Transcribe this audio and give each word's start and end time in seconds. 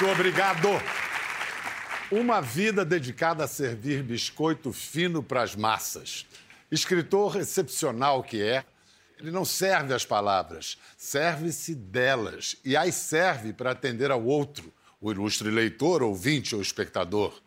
Muito 0.00 0.14
obrigado. 0.14 0.68
Uma 2.10 2.40
vida 2.40 2.86
dedicada 2.86 3.44
a 3.44 3.46
servir 3.46 4.02
biscoito 4.02 4.72
fino 4.72 5.22
para 5.22 5.42
as 5.42 5.54
massas. 5.54 6.24
Escritor 6.70 7.36
excepcional 7.36 8.22
que 8.22 8.40
é, 8.40 8.64
ele 9.18 9.30
não 9.30 9.44
serve 9.44 9.92
as 9.92 10.06
palavras, 10.06 10.78
serve-se 10.96 11.74
delas 11.74 12.56
e 12.64 12.78
as 12.78 12.94
serve 12.94 13.52
para 13.52 13.72
atender 13.72 14.10
ao 14.10 14.24
outro, 14.24 14.72
o 15.02 15.12
ilustre 15.12 15.50
leitor, 15.50 16.02
ouvinte 16.02 16.54
ou 16.54 16.62
espectador. 16.62 17.38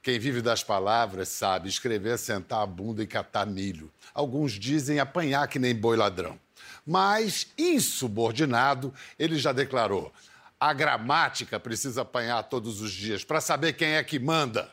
Quem 0.00 0.16
vive 0.16 0.40
das 0.40 0.62
palavras 0.62 1.28
sabe 1.28 1.68
escrever, 1.68 2.18
sentar 2.18 2.62
a 2.62 2.66
bunda 2.66 3.02
e 3.02 3.06
catar 3.06 3.46
milho. 3.46 3.90
Alguns 4.14 4.52
dizem 4.52 5.00
apanhar 5.00 5.48
que 5.48 5.58
nem 5.58 5.74
boi 5.74 5.96
ladrão. 5.96 6.38
Mas, 6.86 7.48
insubordinado, 7.58 8.94
ele 9.18 9.40
já 9.40 9.50
declarou: 9.50 10.12
a 10.60 10.74
gramática 10.74 11.58
precisa 11.58 12.02
apanhar 12.02 12.42
todos 12.42 12.82
os 12.82 12.92
dias 12.92 13.24
para 13.24 13.40
saber 13.40 13.72
quem 13.72 13.92
é 13.94 14.04
que 14.04 14.18
manda. 14.18 14.70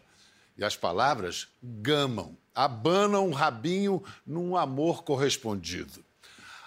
E 0.58 0.66
as 0.66 0.76
palavras 0.76 1.48
gamam, 1.64 2.38
abanam 2.54 3.28
um 3.28 3.32
rabinho 3.32 4.04
num 4.26 4.58
amor 4.58 5.04
correspondido. 5.04 6.04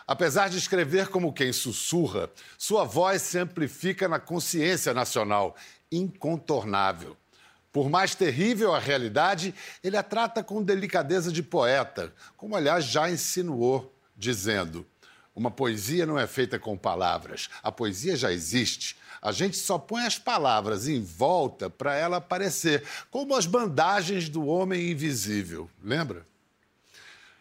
Apesar 0.07 0.49
de 0.49 0.57
escrever 0.57 1.09
como 1.09 1.33
quem 1.33 1.53
sussurra, 1.53 2.31
sua 2.57 2.85
voz 2.85 3.23
se 3.23 3.39
amplifica 3.39 4.09
na 4.09 4.19
consciência 4.19 4.95
nacional, 4.95 5.55
incontornável. 5.93 7.17
Por 7.73 7.89
mais 7.89 8.15
terrível 8.15 8.75
a 8.75 8.79
realidade, 8.81 9.55
ele 9.85 9.97
a 9.97 10.03
trata 10.03 10.43
com 10.43 10.63
delicadeza 10.63 11.31
de 11.31 11.43
poeta, 11.43 12.13
como 12.37 12.57
aliás 12.57 12.85
já 12.87 13.09
insinuou, 13.09 13.95
dizendo: 14.17 14.85
Uma 15.35 15.51
poesia 15.51 16.05
não 16.05 16.19
é 16.19 16.27
feita 16.27 16.59
com 16.59 16.77
palavras, 16.77 17.49
a 17.63 17.71
poesia 17.71 18.17
já 18.17 18.33
existe. 18.33 18.97
A 19.21 19.33
gente 19.33 19.57
só 19.57 19.79
põe 19.79 20.05
as 20.05 20.19
palavras 20.19 20.89
em 20.89 21.03
volta 21.03 21.69
para 21.69 21.95
ela 21.95 22.17
aparecer, 22.17 22.83
como 23.11 23.37
as 23.37 23.47
bandagens 23.47 24.29
do 24.29 24.47
homem 24.47 24.91
invisível. 24.91 25.71
Lembra? 25.83 26.25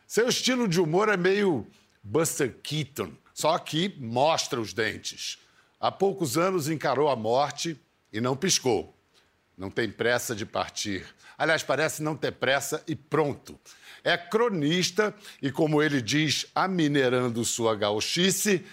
Seu 0.05 0.27
estilo 0.27 0.67
de 0.67 0.81
humor 0.81 1.07
é 1.09 1.17
meio 1.17 1.66
Buster 2.03 2.55
Keaton, 2.61 3.11
só 3.33 3.57
que 3.57 3.95
mostra 4.00 4.59
os 4.59 4.73
dentes. 4.73 5.38
Há 5.80 5.91
poucos 5.91 6.38
anos 6.38 6.67
encarou 6.67 7.09
a 7.09 7.16
morte 7.16 7.80
e 8.11 8.19
não 8.19 8.35
piscou 8.35 8.94
não 9.59 9.69
tem 9.69 9.91
pressa 9.91 10.33
de 10.33 10.45
partir. 10.45 11.05
Aliás, 11.38 11.61
parece 11.61 12.02
não 12.02 12.16
ter 12.16 12.31
pressa 12.31 12.81
e 12.88 12.95
pronto. 12.95 13.59
É 14.02 14.17
cronista 14.17 15.13
e, 15.41 15.52
como 15.52 15.83
ele 15.83 16.02
diz, 16.02 16.45
aminerando 16.55 17.44
sua 17.44 17.75
gauchice, 17.75 18.66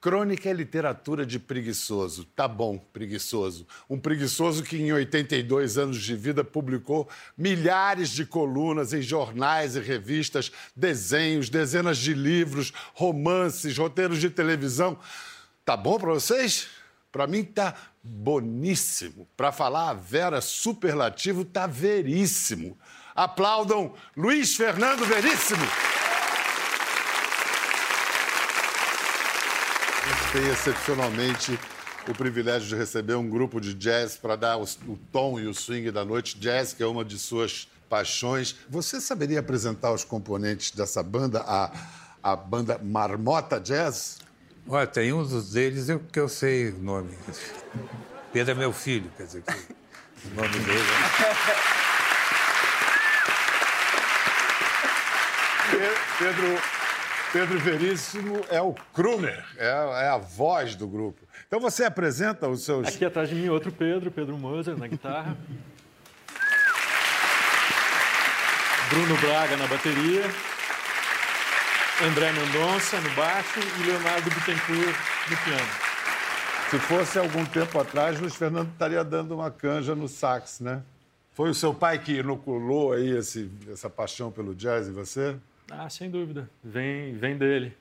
crônica 0.00 0.48
é 0.48 0.52
literatura 0.52 1.26
de 1.26 1.38
preguiçoso. 1.38 2.24
Tá 2.24 2.46
bom, 2.46 2.78
preguiçoso. 2.78 3.66
Um 3.88 3.98
preguiçoso 3.98 4.62
que, 4.62 4.76
em 4.76 4.92
82 4.92 5.78
anos 5.78 6.02
de 6.02 6.14
vida, 6.14 6.44
publicou 6.44 7.08
milhares 7.36 8.10
de 8.10 8.24
colunas 8.24 8.92
em 8.92 9.02
jornais 9.02 9.76
e 9.76 9.80
revistas, 9.80 10.52
desenhos, 10.74 11.48
dezenas 11.48 11.98
de 11.98 12.14
livros, 12.14 12.72
romances, 12.94 13.76
roteiros 13.76 14.20
de 14.20 14.30
televisão. 14.30 14.98
Tá 15.64 15.76
bom 15.76 15.98
para 15.98 16.12
vocês? 16.12 16.68
Para 17.10 17.26
mim 17.26 17.42
tá 17.42 17.74
boníssimo. 18.02 19.28
Para 19.36 19.52
falar 19.52 19.90
a 19.90 19.94
Vera 19.94 20.40
superlativo, 20.40 21.44
tá 21.44 21.66
veríssimo. 21.66 22.78
Aplaudam 23.14 23.94
Luiz 24.16 24.54
Fernando 24.54 25.04
Veríssimo. 25.04 25.66
Tem 30.32 30.46
excepcionalmente 30.48 31.58
o 32.08 32.14
privilégio 32.14 32.68
de 32.68 32.74
receber 32.74 33.14
um 33.14 33.28
grupo 33.28 33.60
de 33.60 33.74
jazz 33.74 34.16
para 34.16 34.36
dar 34.36 34.56
o, 34.58 34.64
o, 34.86 34.98
tom 35.12 35.38
e 35.38 35.46
o 35.46 35.54
swing 35.54 35.90
da 35.90 36.04
noite. 36.04 36.38
Jazz, 36.38 36.72
que 36.72 36.82
é 36.82 36.86
uma 36.86 37.04
de 37.04 37.18
suas 37.18 37.68
paixões. 37.88 38.56
Você 38.68 39.00
saberia 39.00 39.40
apresentar 39.40 39.92
os 39.92 40.04
componentes 40.04 40.70
dessa 40.70 41.02
banda, 41.02 41.42
a, 41.46 41.70
a 42.22 42.36
banda 42.36 42.78
Marmota 42.82 43.60
Jazz? 43.60 44.18
Olha, 44.68 44.86
tem 44.86 45.12
um 45.12 45.22
dos 45.22 45.52
deles 45.52 45.88
eu, 45.88 45.98
que 46.00 46.20
eu 46.20 46.28
sei 46.28 46.70
o 46.70 46.78
nome. 46.78 47.16
Pedro 48.32 48.52
é 48.52 48.54
meu 48.54 48.72
filho, 48.72 49.10
quer 49.16 49.24
dizer, 49.24 49.42
que 49.42 49.52
o 50.26 50.34
nome 50.34 50.58
dele. 50.58 50.88
Pedro, 56.18 56.77
Pedro 57.32 57.58
Veríssimo 57.58 58.40
é 58.48 58.60
o 58.60 58.72
crooner, 58.94 59.44
é, 59.58 59.66
é, 59.66 60.08
a 60.08 60.16
voz 60.16 60.74
do 60.74 60.86
grupo. 60.88 61.26
Então 61.46 61.60
você 61.60 61.84
apresenta 61.84 62.48
os 62.48 62.64
seus. 62.64 62.88
Aqui 62.88 63.04
atrás 63.04 63.28
de 63.28 63.34
mim, 63.34 63.48
outro 63.48 63.70
Pedro, 63.70 64.10
Pedro 64.10 64.36
Moser, 64.38 64.76
na 64.78 64.86
guitarra. 64.86 65.36
Bruno 68.88 69.16
Braga 69.18 69.56
na 69.56 69.66
bateria. 69.66 70.24
André 72.00 72.32
Mendonça 72.32 73.00
no 73.00 73.10
baixo 73.10 73.58
e 73.58 73.86
Leonardo 73.86 74.30
Bittencourt 74.30 74.96
no 75.30 75.36
piano. 75.36 75.88
Se 76.70 76.78
fosse 76.78 77.18
algum 77.18 77.44
tempo 77.44 77.78
atrás, 77.78 78.20
Luiz 78.20 78.36
Fernando 78.36 78.70
estaria 78.70 79.02
dando 79.02 79.34
uma 79.34 79.50
canja 79.50 79.94
no 79.94 80.08
sax, 80.08 80.60
né? 80.60 80.82
Foi 81.32 81.50
o 81.50 81.54
seu 81.54 81.74
pai 81.74 81.98
que 81.98 82.18
inoculou 82.18 82.92
aí 82.92 83.10
esse, 83.10 83.50
essa 83.70 83.90
paixão 83.90 84.30
pelo 84.30 84.54
jazz 84.54 84.88
em 84.88 84.92
você? 84.92 85.36
Ah, 85.70 85.88
sem 85.88 86.10
dúvida. 86.10 86.48
Vem, 86.62 87.14
vem 87.14 87.36
dele. 87.36 87.76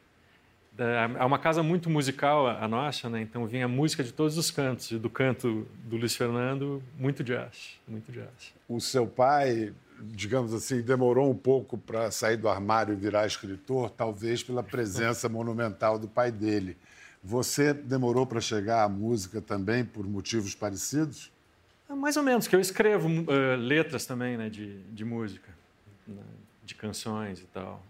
É 0.78 1.26
uma 1.26 1.40
casa 1.40 1.64
muito 1.64 1.90
musical 1.90 2.48
a 2.48 2.68
nossa, 2.68 3.10
né? 3.10 3.22
Então 3.22 3.48
vinha 3.48 3.68
música 3.68 4.04
de 4.04 4.12
todos 4.12 4.38
os 4.38 4.52
cantos. 4.52 4.92
E 4.92 4.98
do 4.98 5.10
canto 5.10 5.68
do 5.86 5.98
Luiz 5.98 6.16
Fernando, 6.16 6.84
muito 7.00 7.24
jazz, 7.24 7.80
muito 7.88 8.12
jazz. 8.12 8.54
O 8.70 8.80
seu 8.80 9.08
pai 9.08 9.74
digamos 10.00 10.54
assim, 10.54 10.82
demorou 10.82 11.30
um 11.30 11.36
pouco 11.36 11.78
para 11.78 12.12
sair 12.12 12.38
do 12.38 12.48
armário 12.48 12.94
e 12.94 12.96
virar 12.96 13.26
escritor, 13.26 13.90
talvez 13.90 14.44
pela 14.44 14.64
presença 14.64 15.28
monumental 15.28 15.98
do 15.98 16.08
pai 16.08 16.32
dele. 16.32 16.78
Você 17.24 17.74
demorou 17.74 18.26
para 18.26 18.40
chegar 18.40 18.84
à 18.84 18.90
música 18.90 19.42
também 19.42 19.84
por 19.84 20.08
motivos 20.08 20.54
parecidos? 20.54 21.32
É, 21.90 21.94
mais 21.94 22.16
ou 22.16 22.24
menos, 22.24 22.48
que 22.48 22.56
eu 22.56 22.60
escrevo 22.60 23.08
uh, 23.08 23.56
letras 23.58 24.06
também 24.06 24.38
né, 24.38 24.50
de, 24.50 24.82
de 24.84 25.04
música, 25.04 25.50
né, 26.08 26.22
de 26.68 26.76
canções 26.76 27.40
e 27.40 27.46
tal. 27.46 27.82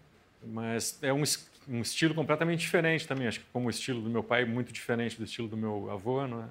Mas 0.42 0.98
é 1.02 1.12
um, 1.12 1.22
um, 1.68 1.80
estilo 1.80 2.14
completamente 2.14 2.60
diferente 2.60 3.06
também. 3.06 3.26
Acho 3.26 3.40
que 3.40 3.46
como 3.52 3.66
o 3.66 3.70
estilo 3.70 4.00
do 4.00 4.08
meu 4.08 4.22
pai 4.22 4.42
é 4.42 4.46
muito 4.46 4.72
diferente 4.72 5.18
do 5.18 5.24
estilo 5.24 5.48
do 5.48 5.56
meu 5.56 5.90
avô, 5.90 6.26
não 6.26 6.42
é? 6.42 6.46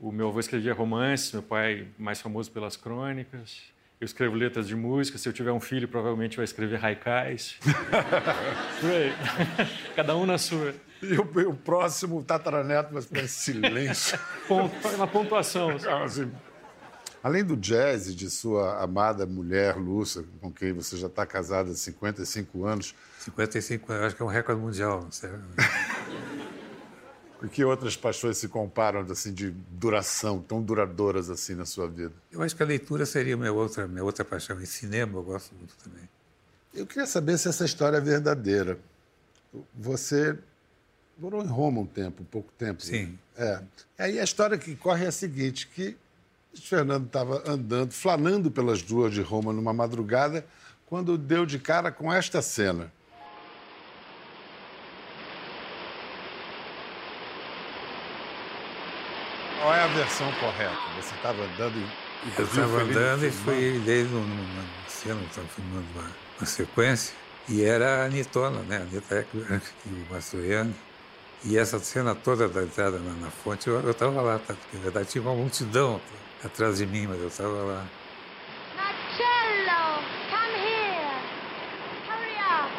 O 0.00 0.10
meu 0.10 0.28
avô 0.28 0.40
escrevia 0.40 0.72
romances, 0.72 1.32
meu 1.32 1.42
pai 1.42 1.86
mais 1.98 2.20
famoso 2.20 2.50
pelas 2.50 2.76
crônicas. 2.76 3.62
Eu 4.00 4.04
escrevo 4.04 4.34
letras 4.34 4.66
de 4.66 4.76
música. 4.76 5.18
Se 5.18 5.28
eu 5.28 5.32
tiver 5.32 5.52
um 5.52 5.60
filho, 5.60 5.88
provavelmente 5.88 6.36
vai 6.36 6.44
escrever 6.44 6.84
haikais. 6.84 7.58
Cada 9.94 10.16
um 10.16 10.26
na 10.26 10.36
sua. 10.36 10.74
E 11.00 11.16
o, 11.16 11.50
o 11.50 11.56
próximo 11.56 12.22
tataraneto 12.22 12.92
vai 12.92 13.02
ficar 13.02 13.22
em 13.22 13.28
silêncio. 13.28 14.18
Ponto, 14.48 14.96
na 14.96 15.06
pontuação. 15.06 15.70
Assim. 15.70 16.30
Além 17.24 17.42
do 17.42 17.56
jazz 17.56 18.06
e 18.06 18.14
de 18.14 18.28
sua 18.28 18.82
amada 18.82 19.24
mulher, 19.24 19.78
Lúcia, 19.78 20.22
com 20.42 20.52
quem 20.52 20.74
você 20.74 20.94
já 20.94 21.06
está 21.06 21.24
casada 21.24 21.70
há 21.70 21.74
55 21.74 22.66
anos. 22.66 22.94
55 23.20 23.90
anos, 23.90 24.04
acho 24.04 24.16
que 24.16 24.20
é 24.20 24.24
um 24.26 24.28
recorde 24.28 24.60
mundial, 24.60 25.00
não 25.02 25.10
sei. 25.10 25.30
E 27.42 27.48
que 27.48 27.64
outras 27.64 27.96
paixões 27.96 28.36
se 28.36 28.46
comparam 28.46 29.00
assim 29.10 29.32
de 29.32 29.50
duração, 29.70 30.38
tão 30.38 30.62
duradouras 30.62 31.30
assim 31.30 31.54
na 31.54 31.64
sua 31.64 31.88
vida? 31.88 32.12
Eu 32.30 32.42
acho 32.42 32.54
que 32.54 32.62
a 32.62 32.66
leitura 32.66 33.06
seria 33.06 33.38
minha 33.38 33.54
outra, 33.54 33.88
minha 33.88 34.04
outra 34.04 34.22
paixão. 34.22 34.60
E 34.60 34.66
cinema 34.66 35.18
eu 35.18 35.22
gosto 35.22 35.54
muito 35.54 35.74
também. 35.82 36.06
Eu 36.74 36.86
queria 36.86 37.06
saber 37.06 37.38
se 37.38 37.48
essa 37.48 37.64
história 37.64 37.96
é 37.96 38.00
verdadeira. 38.02 38.78
Você 39.74 40.38
morou 41.18 41.42
em 41.42 41.48
Roma 41.48 41.80
um 41.80 41.86
tempo, 41.86 42.22
um 42.22 42.26
pouco 42.26 42.52
tempo. 42.58 42.82
Sim. 42.82 43.18
Né? 43.38 43.62
É. 43.98 44.04
Aí 44.04 44.20
a 44.20 44.24
história 44.24 44.58
que 44.58 44.76
corre 44.76 45.06
é 45.06 45.08
a 45.08 45.12
seguinte, 45.12 45.68
que 45.68 45.96
Fernando 46.60 47.06
estava 47.06 47.42
andando, 47.46 47.92
flanando 47.92 48.50
pelas 48.50 48.82
ruas 48.82 49.12
de 49.12 49.20
Roma 49.20 49.52
numa 49.52 49.72
madrugada, 49.72 50.46
quando 50.86 51.18
deu 51.18 51.44
de 51.44 51.58
cara 51.58 51.90
com 51.90 52.12
esta 52.12 52.40
cena. 52.40 52.92
Qual 59.60 59.74
é 59.74 59.82
a 59.82 59.86
versão 59.88 60.30
correta? 60.32 60.76
Você 61.00 61.14
estava 61.14 61.42
andando 61.42 61.78
e. 61.78 62.38
Eu 62.38 62.44
estava 62.44 62.82
andando 62.82 63.26
e 63.26 63.30
fui 63.30 63.82
dei 63.84 64.04
numa 64.04 64.64
cena, 64.88 65.20
estava 65.22 65.46
filmando 65.48 65.86
uma, 65.94 66.10
uma, 66.38 66.46
sequência, 66.46 67.14
e 67.48 67.62
era 67.62 68.02
a 68.02 68.04
Anitona, 68.04 68.60
né? 68.60 68.78
A 68.78 68.80
Anitta 68.82 69.20
Eckler 69.20 69.62
e 69.86 69.88
o 69.88 70.12
Mastroianni. 70.12 70.74
E 71.44 71.58
essa 71.58 71.78
cena 71.78 72.14
toda 72.14 72.48
da 72.48 72.62
entrada 72.62 72.98
na, 72.98 73.12
na 73.14 73.30
fonte, 73.30 73.68
eu 73.68 73.90
estava 73.90 74.20
lá, 74.22 74.38
tá? 74.38 74.54
porque 74.54 74.76
na 74.76 74.82
verdade 74.82 75.08
tinha 75.08 75.22
uma 75.22 75.34
multidão 75.34 76.00
atrás 76.44 76.78
de 76.78 76.86
mim, 76.86 77.06
mas 77.06 77.20
eu 77.20 77.28
estava 77.28 77.62
lá. 77.62 77.86
Marcello, 78.76 80.02
come 80.30 80.58
here. 80.66 81.20
Hurry 82.08 82.36
up. 82.50 82.72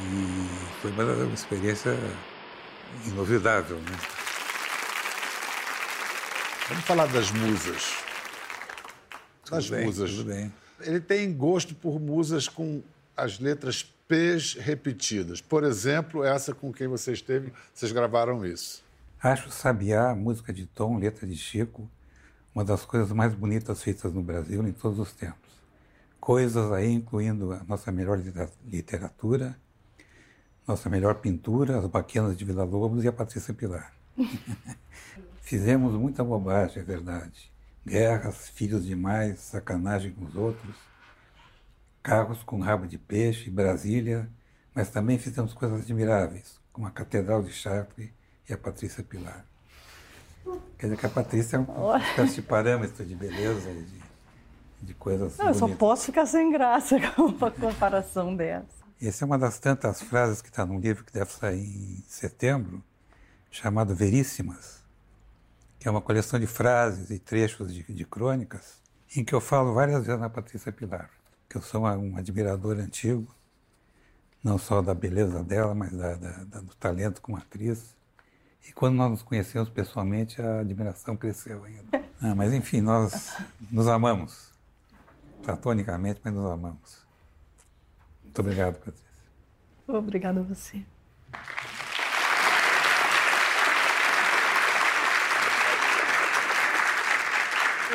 E 0.00 0.80
foi 0.80 0.90
uma, 0.92 1.04
uma 1.04 1.34
experiência 1.34 1.96
inovidável, 3.06 3.76
né? 3.78 3.98
Vamos 6.68 6.84
falar 6.84 7.06
das 7.06 7.30
musas. 7.30 7.94
Das 9.50 9.64
Tudo 9.66 9.76
bem, 9.76 9.86
musas. 9.86 10.10
tudo 10.10 10.24
bem. 10.24 10.52
Ele 10.80 11.00
tem 11.00 11.32
gosto 11.32 11.74
por 11.74 12.00
musas 12.00 12.48
com 12.48 12.82
as 13.16 13.38
letras 13.38 13.82
P's 14.08 14.54
repetidas. 14.54 15.40
Por 15.40 15.64
exemplo, 15.64 16.24
essa 16.24 16.54
com 16.54 16.72
quem 16.72 16.88
você 16.88 17.12
esteve, 17.12 17.52
vocês 17.72 17.92
gravaram 17.92 18.44
isso. 18.44 18.82
Acho 19.22 19.50
Sabiá, 19.50 20.14
música 20.14 20.52
de 20.52 20.66
Tom, 20.66 20.98
letra 20.98 21.26
de 21.26 21.36
Chico, 21.36 21.88
uma 22.54 22.64
das 22.64 22.84
coisas 22.84 23.10
mais 23.12 23.34
bonitas 23.34 23.82
feitas 23.82 24.12
no 24.12 24.22
Brasil 24.22 24.66
em 24.66 24.72
todos 24.72 24.98
os 24.98 25.12
tempos. 25.12 25.52
Coisas 26.20 26.72
aí 26.72 26.92
incluindo 26.92 27.52
a 27.52 27.64
nossa 27.64 27.92
melhor 27.92 28.18
litera- 28.18 28.50
literatura, 28.64 29.58
nossa 30.66 30.88
melhor 30.88 31.16
pintura, 31.16 31.78
as 31.78 31.86
baquenas 31.86 32.36
de 32.36 32.44
Vila 32.44 32.64
Lobos 32.64 33.04
e 33.04 33.08
a 33.08 33.12
Patrícia 33.12 33.52
Pilar. 33.52 33.92
Fizemos 35.42 35.92
muita 35.94 36.24
bobagem, 36.24 36.82
é 36.82 36.84
verdade. 36.84 37.52
Guerras, 37.86 38.48
filhos 38.48 38.86
demais, 38.86 39.40
sacanagem 39.40 40.12
com 40.12 40.24
os 40.24 40.34
outros, 40.34 40.74
carros 42.02 42.42
com 42.42 42.60
rabo 42.60 42.86
de 42.86 42.96
peixe, 42.96 43.50
Brasília, 43.50 44.30
mas 44.74 44.90
também 44.90 45.18
fizemos 45.18 45.52
coisas 45.52 45.82
admiráveis, 45.82 46.58
como 46.72 46.86
a 46.86 46.90
Catedral 46.90 47.42
de 47.42 47.52
Chartres 47.52 48.10
e 48.48 48.52
a 48.52 48.58
Patrícia 48.58 49.02
Pilar. 49.02 49.44
Quer 50.78 50.86
dizer 50.86 50.96
que 50.98 51.06
a 51.06 51.10
Patrícia 51.10 51.56
é 51.56 51.60
um 51.60 51.96
espécie 51.98 52.34
de 52.36 52.42
parâmetro 52.42 53.04
de 53.04 53.14
beleza 53.14 53.70
e 53.70 53.82
de, 53.82 54.02
de 54.82 54.94
coisas 54.94 55.36
Não, 55.38 55.46
eu 55.48 55.54
só 55.54 55.68
posso 55.68 56.06
ficar 56.06 56.26
sem 56.26 56.50
graça 56.52 56.98
com 57.14 57.22
uma 57.22 57.50
comparação 57.50 58.34
dessa. 58.36 58.66
Essa 59.00 59.24
é 59.24 59.26
uma 59.26 59.38
das 59.38 59.58
tantas 59.58 60.02
frases 60.02 60.40
que 60.42 60.48
está 60.48 60.64
num 60.64 60.78
livro 60.78 61.04
que 61.04 61.12
deve 61.12 61.30
sair 61.30 61.60
em 61.64 62.04
setembro, 62.08 62.82
chamado 63.50 63.94
Veríssimas, 63.94 64.82
que 65.78 65.88
é 65.88 65.90
uma 65.90 66.00
coleção 66.00 66.38
de 66.40 66.46
frases 66.46 67.10
e 67.10 67.18
trechos 67.18 67.72
de, 67.72 67.82
de 67.82 68.04
crônicas, 68.04 68.74
em 69.16 69.24
que 69.24 69.34
eu 69.34 69.40
falo 69.40 69.72
várias 69.74 70.04
vezes 70.06 70.20
na 70.20 70.30
Patrícia 70.30 70.72
Pilar, 70.72 71.10
que 71.48 71.56
eu 71.56 71.62
sou 71.62 71.82
uma- 71.82 71.96
um 71.96 72.16
admirador 72.16 72.78
antigo, 72.78 73.26
não 74.42 74.58
só 74.58 74.82
da 74.82 74.94
beleza 74.94 75.42
dela, 75.42 75.74
mas 75.74 75.92
da, 75.92 76.14
da- 76.14 76.44
da- 76.44 76.60
do 76.60 76.74
talento 76.74 77.20
como 77.22 77.36
atriz. 77.38 77.94
E 78.66 78.72
quando 78.72 78.96
nós 78.96 79.10
nos 79.10 79.22
conhecemos 79.22 79.68
pessoalmente, 79.68 80.40
a 80.40 80.60
admiração 80.60 81.16
cresceu 81.16 81.62
ainda. 81.64 82.04
Ah, 82.20 82.34
mas 82.34 82.52
enfim, 82.52 82.80
nós 82.80 83.36
nos 83.70 83.86
amamos, 83.86 84.50
platonicamente, 85.42 86.20
mas 86.24 86.32
nos 86.32 86.50
amamos. 86.50 87.04
Muito 88.22 88.38
obrigado, 88.40 88.76
Patrícia. 88.76 89.04
Obrigada 89.86 90.40
a 90.40 90.42
você. 90.42 90.82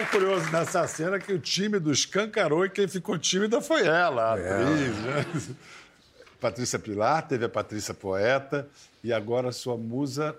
O 0.01 0.05
curioso 0.11 0.49
nessa 0.51 0.87
cena 0.87 1.17
é 1.17 1.19
que 1.19 1.33
o 1.33 1.39
time 1.39 1.77
do 1.77 1.91
escancarou 1.91 2.65
e 2.65 2.69
quem 2.69 2.87
ficou 2.87 3.17
tímida 3.17 3.59
foi 3.61 3.85
ela, 3.85 4.33
a 4.33 4.37
Foi 4.37 4.45
atriz. 4.45 4.97
né? 5.49 5.55
Patrícia 6.39 6.79
Pilar, 6.79 7.27
teve 7.27 7.43
a 7.43 7.49
Patrícia 7.49 7.93
Poeta 7.93 8.69
e 9.03 9.11
agora 9.11 9.51
sua 9.51 9.75
musa 9.75 10.37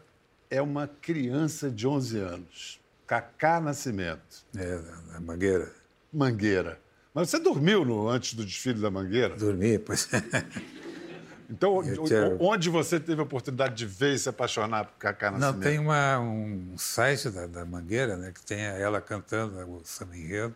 é 0.50 0.61
uma 0.61 0.88
criança 0.88 1.70
de 1.70 1.87
11 1.87 2.19
anos, 2.19 2.81
Cacá 3.06 3.61
Nascimento, 3.61 4.44
É, 4.56 4.76
da, 4.79 5.12
da 5.14 5.20
Mangueira. 5.20 5.73
Mangueira. 6.12 6.81
Mas 7.14 7.31
você 7.31 7.38
dormiu 7.38 7.85
no, 7.85 8.08
antes 8.08 8.35
do 8.35 8.44
desfile 8.44 8.81
da 8.81 8.91
Mangueira? 8.91 9.37
Dormi, 9.37 9.79
pois 9.79 10.08
Então, 11.49 11.82
Eu 11.85 12.02
o- 12.05 12.06
tinha- 12.06 12.37
onde 12.38 12.69
você 12.70 13.00
teve 13.00 13.20
a 13.20 13.25
oportunidade 13.25 13.75
de 13.75 13.85
ver 13.87 14.14
e 14.14 14.19
se 14.19 14.29
apaixonar 14.29 14.85
por 14.85 14.97
Cacá 14.99 15.32
Nascimento? 15.32 15.55
Não, 15.56 15.61
tem 15.61 15.79
uma, 15.81 16.19
um 16.20 16.79
site 16.79 17.29
da, 17.31 17.47
da 17.47 17.64
Mangueira, 17.64 18.17
né, 18.17 18.31
que 18.32 18.41
tem 18.44 18.61
ela 18.61 19.00
cantando 19.00 19.58
o 19.69 19.81
samba 19.85 20.17
enredo. 20.17 20.55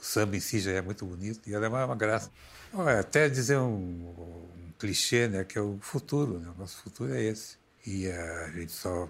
O 0.00 0.04
samba 0.04 0.34
em 0.36 0.40
si 0.40 0.58
já 0.60 0.70
é 0.72 0.80
muito 0.80 1.04
bonito 1.04 1.40
e 1.48 1.54
ela 1.54 1.66
é 1.66 1.68
uma, 1.68 1.84
uma 1.84 1.94
graça. 1.96 2.30
Olha, 2.72 3.00
até 3.00 3.28
dizer 3.28 3.58
um, 3.58 3.68
um 3.74 4.72
clichê, 4.78 5.28
né, 5.28 5.44
que 5.44 5.58
é 5.58 5.60
o 5.60 5.76
futuro, 5.82 6.38
né? 6.40 6.50
O 6.56 6.58
nosso 6.58 6.78
futuro 6.82 7.12
é 7.12 7.22
esse. 7.22 7.56
E 7.86 8.08
a 8.08 8.48
gente 8.50 8.72
só 8.72 9.08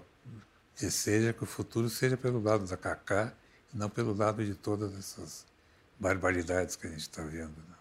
deseja 0.79 1.31
que 1.33 1.43
o 1.43 1.47
futuro 1.47 1.89
seja 1.89 2.17
pelo 2.17 2.41
lado 2.41 2.65
da 2.65 2.75
Cacá 2.75 3.31
e 3.73 3.77
não 3.77 3.89
pelo 3.89 4.15
lado 4.15 4.43
de 4.43 4.55
todas 4.55 4.97
essas 4.97 5.45
barbaridades 5.99 6.75
que 6.75 6.87
a 6.87 6.89
gente 6.89 7.01
está 7.01 7.21
vendo. 7.23 7.55
né? 7.55 7.75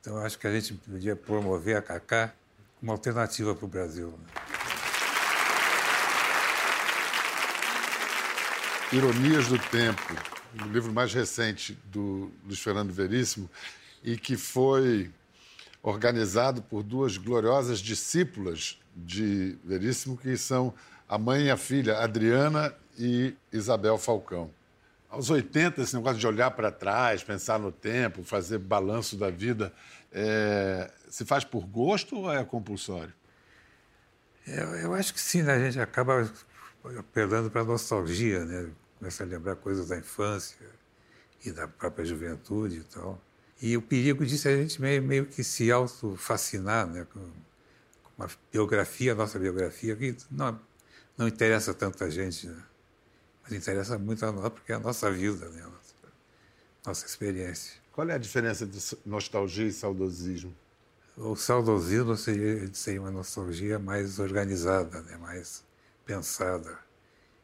Então, 0.00 0.18
acho 0.18 0.38
que 0.38 0.46
a 0.46 0.52
gente 0.52 0.74
podia 0.74 1.16
promover 1.16 1.76
a 1.76 1.82
Cacá 1.82 2.34
como 2.78 2.92
alternativa 2.92 3.54
para 3.54 3.64
o 3.64 3.68
Brasil. 3.68 4.10
Né? 4.10 4.26
Ironias 8.92 9.48
do 9.48 9.58
Tempo, 9.58 10.02
o 10.62 10.68
livro 10.68 10.92
mais 10.92 11.12
recente 11.12 11.72
do 11.86 12.30
Luiz 12.44 12.60
Fernando 12.60 12.92
Veríssimo, 12.92 13.50
e 14.02 14.18
que 14.18 14.36
foi 14.36 15.10
organizado 15.82 16.62
por 16.62 16.82
duas 16.82 17.16
gloriosas 17.16 17.80
discípulas 17.80 18.78
de 18.94 19.58
Veríssimo, 19.64 20.16
que 20.16 20.36
são 20.36 20.74
a 21.08 21.18
mãe 21.18 21.46
e 21.46 21.50
a 21.50 21.56
filha, 21.56 21.98
Adriana 21.98 22.74
e 22.98 23.34
Isabel 23.52 23.98
Falcão. 23.98 24.50
Aos 25.08 25.30
80, 25.30 25.82
esse 25.82 25.94
negócio 25.94 26.18
de 26.18 26.26
olhar 26.26 26.50
para 26.50 26.72
trás, 26.72 27.22
pensar 27.22 27.58
no 27.58 27.70
tempo, 27.70 28.24
fazer 28.24 28.58
balanço 28.58 29.16
da 29.16 29.30
vida, 29.30 29.72
é, 30.10 30.90
se 31.08 31.24
faz 31.24 31.44
por 31.44 31.64
gosto 31.66 32.16
ou 32.16 32.32
é 32.32 32.44
compulsório? 32.44 33.12
Eu, 34.46 34.74
eu 34.74 34.94
acho 34.94 35.14
que 35.14 35.20
sim, 35.20 35.42
né? 35.42 35.54
a 35.54 35.58
gente 35.58 35.80
acaba 35.80 36.30
apelando 36.98 37.50
para 37.50 37.62
a 37.62 37.64
nostalgia, 37.64 38.44
né? 38.44 38.70
Começa 38.98 39.22
a 39.22 39.26
lembrar 39.26 39.56
coisas 39.56 39.88
da 39.88 39.96
infância 39.96 40.56
e 41.44 41.50
da 41.50 41.66
própria 41.66 42.04
juventude 42.04 42.78
e 42.78 42.84
tal. 42.84 43.20
E 43.60 43.76
o 43.76 43.82
perigo 43.82 44.24
disso 44.26 44.48
é 44.48 44.54
a 44.54 44.56
gente 44.56 44.80
meio, 44.80 45.02
meio 45.02 45.26
que 45.26 45.42
se 45.42 45.70
auto-fascinar 45.70 46.86
né? 46.86 47.06
Uma 48.16 48.28
biografia, 48.52 49.12
a 49.12 49.14
nossa 49.14 49.38
biografia, 49.38 49.96
que 49.96 50.16
não, 50.30 50.58
não 51.16 51.28
interessa 51.28 51.74
tanta 51.74 52.10
gente, 52.10 52.46
né? 52.46 52.62
mas 53.42 53.52
interessa 53.52 53.98
muito 53.98 54.24
a 54.24 54.32
nós, 54.32 54.48
porque 54.52 54.72
é 54.72 54.76
a 54.76 54.80
nossa 54.80 55.10
vida, 55.10 55.48
né? 55.50 55.62
a 55.62 55.68
nossa, 55.68 55.94
nossa 56.86 57.06
experiência. 57.06 57.74
Qual 57.92 58.08
é 58.08 58.14
a 58.14 58.18
diferença 58.18 58.66
de 58.66 58.78
nostalgia 59.04 59.66
e 59.66 59.72
saudosismo? 59.72 60.54
O 61.16 61.36
saudosismo 61.36 62.16
seria, 62.16 62.68
seria 62.74 63.00
uma 63.00 63.10
nostalgia 63.10 63.78
mais 63.78 64.18
organizada, 64.18 65.00
né? 65.02 65.16
mais 65.16 65.62
pensada. 66.04 66.76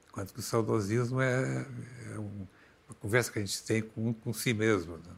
Enquanto 0.08 0.32
que 0.34 0.40
o 0.40 0.42
saudosismo 0.42 1.20
é, 1.20 1.66
é 2.14 2.18
um- 2.18 2.46
uma 2.88 2.94
conversa 2.98 3.30
que 3.30 3.38
a 3.38 3.42
gente 3.44 3.62
tem 3.62 3.80
com, 3.80 4.12
com 4.12 4.32
si 4.32 4.52
mesmo. 4.52 4.96
Né? 4.96 5.14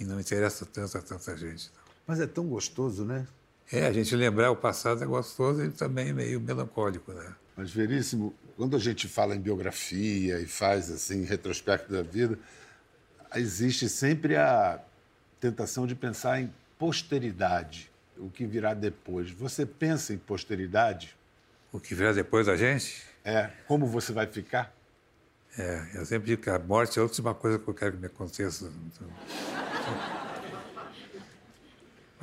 E 0.00 0.04
não 0.04 0.18
interessa 0.18 0.64
tanto 0.64 0.96
a 0.96 1.02
tanta 1.02 1.36
gente. 1.36 1.70
não. 1.76 1.84
Mas 2.06 2.20
é 2.20 2.26
tão 2.26 2.46
gostoso, 2.48 3.04
né? 3.04 3.26
É, 3.72 3.86
a 3.86 3.92
gente 3.92 4.14
lembrar 4.14 4.50
o 4.50 4.56
passado 4.56 5.02
é 5.02 5.06
gostoso 5.06 5.64
e 5.64 5.70
também 5.70 6.12
meio 6.12 6.40
melancólico. 6.40 7.12
Né? 7.12 7.34
Mas, 7.56 7.70
Veríssimo, 7.70 8.34
quando 8.56 8.76
a 8.76 8.78
gente 8.78 9.08
fala 9.08 9.34
em 9.34 9.40
biografia 9.40 10.38
e 10.40 10.46
faz 10.46 10.90
assim 10.90 11.24
retrospecto 11.24 11.92
da 11.92 12.02
vida, 12.02 12.38
existe 13.34 13.88
sempre 13.88 14.36
a 14.36 14.80
tentação 15.40 15.86
de 15.86 15.94
pensar 15.94 16.40
em 16.40 16.52
posteridade, 16.78 17.90
o 18.18 18.30
que 18.30 18.46
virá 18.46 18.74
depois. 18.74 19.30
Você 19.30 19.64
pensa 19.66 20.12
em 20.12 20.18
posteridade? 20.18 21.16
O 21.72 21.80
que 21.80 21.94
virá 21.94 22.12
depois 22.12 22.46
da 22.46 22.56
gente, 22.56 23.02
É, 23.24 23.50
como 23.66 23.86
você 23.86 24.12
vai 24.12 24.26
ficar? 24.26 24.72
é, 25.58 25.86
eu 25.94 26.04
sempre 26.04 26.26
digo 26.28 26.42
que 26.42 26.50
a 26.50 26.58
morte 26.58 26.98
é 26.98 27.00
a 27.00 27.04
última 27.04 27.32
coisa 27.34 27.58
que 27.58 27.66
eu 27.68 27.74
quero 27.74 27.92
que 27.92 27.98
me 27.98 28.06
aconteça. 28.06 28.70
Então, 28.86 29.08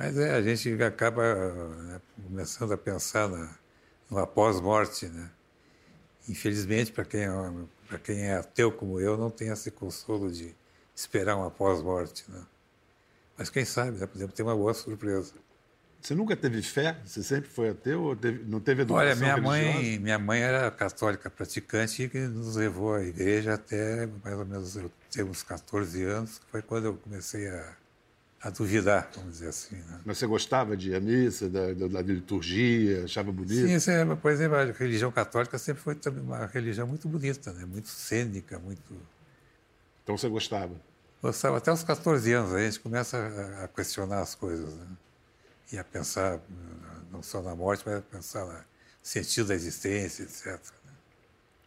Mas 0.02 0.18
é, 0.18 0.34
a 0.34 0.42
gente 0.42 0.82
acaba 0.82 1.22
né, 1.84 2.00
começando 2.24 2.72
a 2.72 2.76
pensar 2.76 3.28
na, 3.28 3.54
no 4.10 4.18
após-morte, 4.18 5.06
né? 5.06 5.30
Infelizmente, 6.28 6.90
para 6.90 7.04
quem, 7.04 7.20
é- 7.20 7.98
quem 8.02 8.22
é 8.22 8.34
ateu 8.34 8.72
como 8.72 8.98
eu, 8.98 9.16
não 9.16 9.30
tem 9.30 9.48
esse 9.50 9.70
consolo 9.70 10.28
de 10.28 10.56
esperar 10.92 11.36
um 11.36 11.44
após-morte, 11.44 12.24
né? 12.28 12.42
Mas 13.38 13.48
quem 13.48 13.64
sabe, 13.64 13.96
né? 13.98 14.06
podemos 14.06 14.34
ter 14.34 14.42
uma 14.42 14.56
boa 14.56 14.74
surpresa. 14.74 15.34
Você 16.00 16.16
nunca 16.16 16.34
teve 16.34 16.60
fé? 16.62 16.98
Você 17.06 17.22
sempre 17.22 17.48
foi 17.48 17.68
ateu 17.68 18.02
ou 18.02 18.16
teve- 18.16 18.42
não 18.44 18.58
teve 18.58 18.82
educação 18.82 19.06
Olha, 19.06 19.14
minha 19.14 19.36
religiosa? 19.36 19.62
mãe, 19.62 19.98
minha 20.00 20.18
mãe 20.18 20.40
era 20.40 20.68
católica 20.72 21.30
praticante 21.30 22.10
e 22.12 22.18
nos 22.26 22.56
levou 22.56 22.94
à 22.94 23.04
igreja 23.04 23.54
até 23.54 24.08
mais 24.24 24.36
ou 24.36 24.44
menos 24.44 24.74
eu 24.74 24.90
ter 25.12 25.22
uns 25.22 25.44
14 25.44 26.02
anos, 26.02 26.40
que 26.40 26.46
foi 26.50 26.60
quando 26.60 26.86
eu 26.86 26.94
comecei 26.96 27.48
a, 27.48 27.76
a 28.42 28.50
duvidar, 28.50 29.08
vamos 29.14 29.34
dizer 29.34 29.48
assim. 29.48 29.76
Né? 29.76 30.00
Mas 30.04 30.18
você 30.18 30.26
gostava 30.26 30.76
de 30.76 30.90
ir 30.90 30.96
à 30.96 31.00
missa, 31.00 31.48
da, 31.48 31.72
da, 31.72 31.86
da 31.86 32.02
liturgia, 32.02 33.04
achava 33.04 33.30
bonito? 33.30 33.54
Sim, 33.54 33.74
isso 33.74 33.88
é, 33.88 34.04
por 34.16 34.32
exemplo, 34.32 34.56
a 34.56 34.64
religião 34.64 35.12
católica 35.12 35.56
sempre 35.58 35.80
foi 35.80 35.94
também 35.94 36.24
uma 36.24 36.46
religião 36.46 36.84
muito 36.86 37.08
bonita, 37.08 37.52
né? 37.52 37.64
muito 37.64 37.88
cênica, 37.88 38.58
muito. 38.58 38.82
Então 40.02 40.18
você 40.18 40.28
gostava. 40.28 40.74
Gostava 41.22 41.58
até 41.58 41.70
os 41.70 41.84
14 41.84 42.32
anos, 42.32 42.52
a 42.52 42.58
gente 42.58 42.80
começa 42.80 43.16
a, 43.16 43.64
a 43.64 43.68
questionar 43.68 44.20
as 44.20 44.34
coisas, 44.34 44.74
né? 44.74 44.86
E 45.70 45.78
a 45.78 45.84
pensar 45.84 46.40
não 47.12 47.22
só 47.22 47.40
na 47.40 47.54
morte, 47.54 47.84
mas 47.86 47.98
a 47.98 48.02
pensar 48.02 48.44
no 48.44 48.64
sentido 49.00 49.48
da 49.48 49.54
existência, 49.54 50.24
etc. 50.24 50.46
né? 50.46 50.56
Isso 50.56 50.62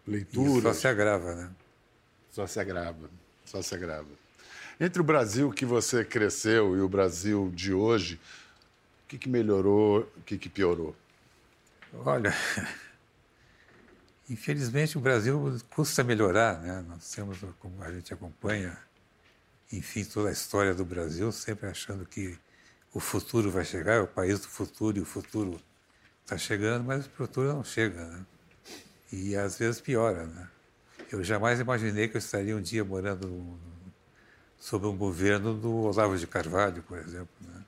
só 0.05 0.12
Leitura. 0.12 0.74
se 0.74 0.88
agrava, 0.89 1.36
né? 1.36 1.50
Só 2.32 2.46
se 2.46 2.60
agrava, 2.60 3.10
só 3.46 3.62
se 3.62 3.74
agrava. 3.74 4.25
Entre 4.79 5.00
o 5.00 5.03
Brasil 5.05 5.51
que 5.51 5.65
você 5.65 6.03
cresceu 6.03 6.75
e 6.75 6.82
o 6.82 6.89
Brasil 6.89 7.50
de 7.55 7.74
hoje, 7.74 8.20
o 9.05 9.08
que, 9.08 9.17
que 9.17 9.29
melhorou, 9.29 10.01
o 10.17 10.22
que, 10.22 10.38
que 10.38 10.50
piorou? 10.50 10.94
Olha, 11.94 12.34
infelizmente 14.29 14.98
o 14.98 15.01
Brasil 15.01 15.58
custa 15.70 16.03
melhorar, 16.03 16.60
né? 16.60 16.84
Nós 16.89 17.10
temos, 17.10 17.38
como 17.60 17.82
a 17.82 17.91
gente 17.91 18.13
acompanha, 18.13 18.77
enfim, 19.72 20.03
toda 20.03 20.27
a 20.27 20.34
história 20.34 20.75
do 20.75 20.84
Brasil, 20.84 21.32
sempre 21.32 21.70
achando 21.70 22.05
que 22.05 22.38
o 22.94 23.00
futuro 23.00 23.50
vai 23.50 23.63
chegar, 23.63 23.94
é 23.94 24.01
o 24.01 24.08
país 24.08 24.41
do 24.41 24.48
futuro 24.48 24.98
e 24.98 25.01
o 25.01 25.05
futuro 25.05 25.58
está 26.22 26.38
chegando, 26.38 26.84
mas 26.84 27.05
o 27.05 27.10
futuro 27.12 27.48
não 27.48 27.63
chega, 27.63 28.03
né? 28.03 28.25
E 29.10 29.38
às 29.38 29.58
vezes 29.58 29.79
piora, 29.79 30.25
né? 30.25 30.50
Eu 31.10 31.24
jamais 31.24 31.62
imaginei 31.62 32.10
que 32.10 32.17
eu 32.17 32.20
estaria 32.20 32.58
um 32.58 32.62
dia 32.62 32.84
morando 32.84 33.27
no, 33.27 33.75
sob 34.60 34.88
um 34.88 34.96
governo 34.96 35.54
do 35.54 35.72
Olavo 35.84 36.18
de 36.18 36.28
Carvalho, 36.28 36.82
por 36.84 36.98
exemplo. 36.98 37.30
Né? 37.42 37.64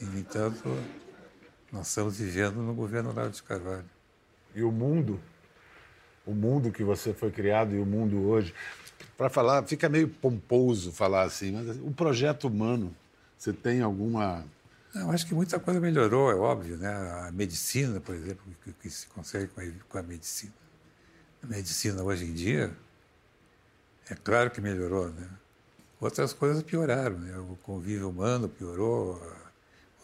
E, 0.00 0.04
no 0.04 0.18
entanto, 0.18 0.62
nós 1.72 1.88
estamos 1.88 2.18
vivendo 2.18 2.56
no 2.56 2.74
governo 2.74 3.10
Olavo 3.10 3.30
de 3.30 3.42
Carvalho. 3.42 3.84
E 4.54 4.62
o 4.62 4.70
mundo, 4.70 5.20
o 6.24 6.32
mundo 6.32 6.70
que 6.70 6.84
você 6.84 7.12
foi 7.12 7.30
criado 7.30 7.74
e 7.74 7.78
o 7.78 7.86
mundo 7.86 8.28
hoje, 8.28 8.54
para 9.16 9.28
falar, 9.28 9.62
fica 9.64 9.88
meio 9.88 10.08
pomposo 10.08 10.92
falar 10.92 11.22
assim, 11.22 11.52
mas 11.52 11.76
o 11.78 11.90
projeto 11.90 12.48
humano, 12.48 12.94
você 13.36 13.52
tem 13.52 13.82
alguma 13.82 14.44
eu 14.98 15.10
acho 15.10 15.26
que 15.26 15.34
muita 15.34 15.60
coisa 15.60 15.78
melhorou, 15.78 16.30
é 16.30 16.34
óbvio, 16.34 16.78
né? 16.78 16.88
A 16.88 17.30
medicina, 17.30 18.00
por 18.00 18.14
exemplo, 18.14 18.42
que, 18.64 18.72
que 18.72 18.90
se 18.90 19.06
consegue 19.08 19.48
com 19.48 19.60
a, 19.60 19.64
com 19.90 19.98
a, 19.98 20.02
medicina. 20.02 20.52
A 21.42 21.46
medicina 21.46 22.02
hoje 22.02 22.24
em 22.24 22.32
dia, 22.32 22.72
é 24.08 24.14
claro 24.14 24.50
que 24.50 24.60
melhorou, 24.60 25.10
né? 25.10 25.28
Outras 26.00 26.32
coisas 26.32 26.62
pioraram, 26.62 27.18
né? 27.18 27.38
O 27.38 27.56
convívio 27.62 28.10
humano 28.10 28.48
piorou, 28.48 29.20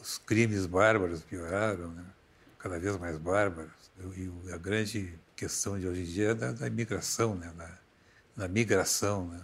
os 0.00 0.18
crimes 0.18 0.64
bárbaros 0.64 1.22
pioraram, 1.22 1.88
né? 1.88 2.04
Cada 2.58 2.78
vez 2.78 2.96
mais 2.96 3.18
bárbaros. 3.18 3.72
E 4.16 4.52
a 4.52 4.56
grande 4.56 5.18
questão 5.36 5.78
de 5.78 5.86
hoje 5.86 6.02
em 6.02 6.04
dia 6.04 6.30
é 6.30 6.34
da, 6.34 6.52
da 6.52 6.66
imigração, 6.66 7.34
né? 7.34 7.52
Da, 7.56 7.78
da 8.36 8.48
migração, 8.48 9.26
né? 9.26 9.40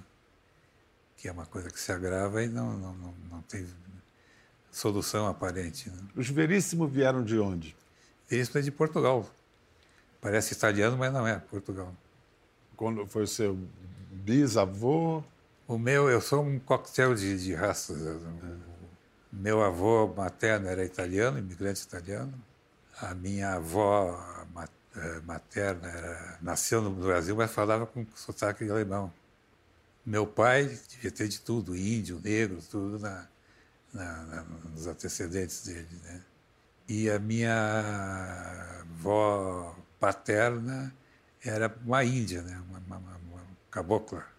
Que 1.17 1.28
é 1.28 1.33
uma 1.33 1.45
coisa 1.45 1.69
que 1.69 1.78
se 1.78 1.93
agrava 1.93 2.43
e 2.43 2.49
não, 2.49 2.78
não, 2.78 2.95
não, 2.95 3.14
não 3.31 3.43
tem 3.43 3.67
solução 4.71 5.26
aparente. 5.26 5.90
Né? 5.90 5.99
Os 6.17 6.28
Veríssimo 6.31 6.87
vieram 6.87 7.25
de 7.25 7.38
onde? 7.38 7.76
Veríssimo 8.28 8.61
é 8.61 8.62
de 8.62 8.71
Portugal. 8.71 9.28
Parece 10.21 10.55
italiano, 10.55 10.97
mas 10.97 11.12
não 11.12 11.26
é, 11.26 11.38
Portugal. 11.38 11.95
Quando 12.76 13.07
foi 13.07 13.26
seu 13.26 13.59
bisavô? 14.12 15.23
O 15.68 15.76
meu, 15.76 16.08
eu 16.08 16.18
sou 16.22 16.42
um 16.42 16.58
coquetel 16.58 17.14
de, 17.14 17.38
de 17.44 17.54
raças. 17.54 17.98
Meu 19.30 19.62
avô 19.62 20.06
materno 20.06 20.66
era 20.66 20.82
italiano, 20.82 21.38
imigrante 21.38 21.82
italiano. 21.82 22.32
A 23.02 23.14
minha 23.14 23.52
avó 23.52 24.18
eh, 24.96 25.20
materna 25.26 25.87
era, 25.88 26.38
nasceu 26.40 26.80
no 26.80 26.90
Brasil, 26.90 27.37
mas 27.37 27.50
falava 27.50 27.87
com 27.87 28.06
sotaque 28.14 28.68
alemão. 28.70 29.12
Meu 30.06 30.26
pai 30.26 30.64
devia 30.88 31.10
ter 31.10 31.28
de 31.28 31.38
tudo, 31.40 31.76
índio, 31.76 32.18
negro, 32.25 32.62
tudo 32.62 32.98
na, 32.98 33.28
na, 33.92 34.22
na, 34.25 34.42
nos 34.72 34.87
antecedentes 34.87 35.66
dele. 35.66 36.00
Né? 36.02 36.22
E 36.88 37.10
a 37.10 37.18
minha 37.18 38.80
avó 38.80 39.76
paterna 40.00 40.94
era 41.44 41.70
uma 41.84 42.02
índia, 42.04 42.40
né? 42.40 42.58
uma, 42.70 42.78
uma, 42.78 42.96
uma 42.96 43.42
cabocla. 43.70 44.38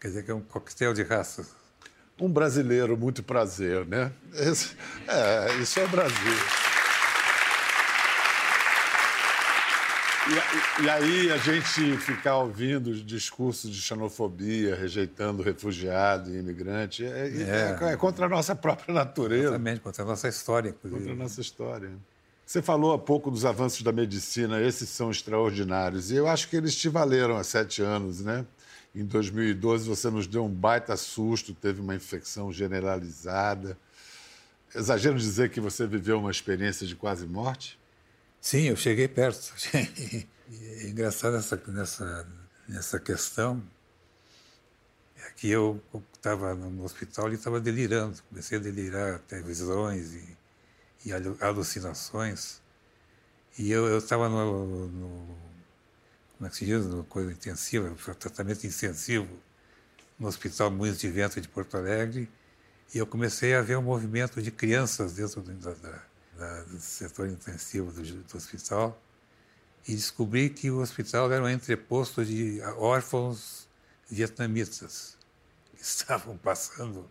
Quer 0.00 0.08
dizer 0.08 0.22
que 0.24 0.30
é 0.30 0.34
um 0.34 0.40
coquetel 0.40 0.94
de 0.94 1.02
raças. 1.02 1.48
Um 2.18 2.30
brasileiro, 2.30 2.96
muito 2.96 3.22
prazer, 3.22 3.84
né? 3.86 4.10
Esse, 4.32 4.74
é, 5.06 5.54
isso 5.60 5.78
é 5.78 5.86
Brasil. 5.88 6.32
E, 10.28 10.84
e, 10.84 10.90
aí 10.90 11.32
a 11.32 11.36
gente 11.38 11.96
ficar 11.98 12.38
ouvindo 12.38 12.88
os 12.88 13.04
discursos 13.04 13.70
de 13.70 13.80
xenofobia, 13.80 14.74
rejeitando 14.74 15.42
refugiado 15.42 16.30
e 16.30 16.38
imigrante, 16.38 17.04
é, 17.04 17.28
é. 17.28 17.76
é, 17.82 17.92
é 17.92 17.96
contra 17.96 18.26
a 18.26 18.28
nossa 18.28 18.54
própria 18.54 18.94
natureza. 18.94 19.48
Exatamente, 19.48 19.80
contra 19.80 20.02
a 20.02 20.06
nossa 20.06 20.28
história, 20.28 20.70
inclusive. 20.70 21.00
Contra 21.00 21.12
a 21.14 21.24
nossa 21.24 21.40
história. 21.40 21.90
Você 22.46 22.62
falou 22.62 22.92
há 22.92 22.98
pouco 22.98 23.30
dos 23.30 23.44
avanços 23.44 23.82
da 23.82 23.92
medicina, 23.92 24.60
esses 24.62 24.88
são 24.88 25.10
extraordinários. 25.10 26.10
E 26.10 26.16
eu 26.16 26.26
acho 26.26 26.48
que 26.48 26.56
eles 26.56 26.74
te 26.74 26.88
valeram 26.88 27.36
há 27.36 27.44
sete 27.44 27.82
anos, 27.82 28.20
né? 28.20 28.46
Em 28.94 29.04
2012 29.04 29.88
você 29.88 30.10
nos 30.10 30.26
deu 30.26 30.44
um 30.44 30.50
baita 30.50 30.96
susto, 30.96 31.54
teve 31.54 31.80
uma 31.80 31.94
infecção 31.94 32.52
generalizada. 32.52 33.78
Exagero 34.74 35.18
dizer 35.18 35.50
que 35.50 35.60
você 35.60 35.86
viveu 35.86 36.18
uma 36.18 36.30
experiência 36.30 36.86
de 36.86 36.96
quase 36.96 37.26
morte? 37.26 37.78
Sim, 38.40 38.62
eu 38.62 38.76
cheguei 38.76 39.06
perto. 39.06 39.52
é 39.74 40.88
engraçado 40.88 41.36
essa, 41.36 41.60
nessa, 41.68 42.28
nessa 42.68 42.98
questão 42.98 43.62
é 45.16 45.30
que 45.36 45.48
eu 45.48 45.80
estava 46.14 46.54
no 46.54 46.84
hospital 46.84 47.30
e 47.30 47.34
estava 47.34 47.60
delirando. 47.60 48.20
Comecei 48.28 48.58
a 48.58 48.60
delirar 48.60 49.16
até 49.16 49.40
visões 49.40 50.14
e, 50.14 50.36
e 51.06 51.12
alucinações. 51.40 52.60
E 53.58 53.70
eu 53.70 53.98
estava 53.98 54.28
no, 54.28 54.88
no, 54.88 55.38
como 56.40 56.48
é 56.48 56.50
que 56.50 56.56
se 56.56 56.64
diz, 56.64 56.86
no 56.86 57.04
coisa 57.04 57.30
intensiva, 57.30 57.94
tratamento 58.18 58.66
intensivo 58.66 59.28
no 60.18 60.26
Hospital 60.26 60.70
Moinhos 60.70 60.98
de 60.98 61.10
Vento 61.10 61.38
de 61.38 61.46
Porto 61.46 61.76
Alegre, 61.76 62.30
e 62.94 62.98
eu 62.98 63.06
comecei 63.06 63.54
a 63.54 63.60
ver 63.60 63.76
um 63.76 63.82
movimento 63.82 64.40
de 64.40 64.50
crianças 64.50 65.12
dentro 65.12 65.42
da, 65.42 65.74
da 65.74 66.02
da, 66.40 66.62
do 66.62 66.80
setor 66.80 67.28
intensivo 67.28 67.92
do, 67.92 68.02
do, 68.02 68.36
hospital 68.36 68.98
e 69.86 69.94
descobri 69.94 70.48
que 70.48 70.70
o 70.70 70.78
hospital 70.78 71.30
era 71.30 71.44
um 71.44 71.48
entreposto 71.48 72.24
de 72.24 72.60
órfãos 72.78 73.68
vietnamitas 74.08 75.18
que 75.76 75.82
estavam 75.82 76.38
passando 76.38 77.08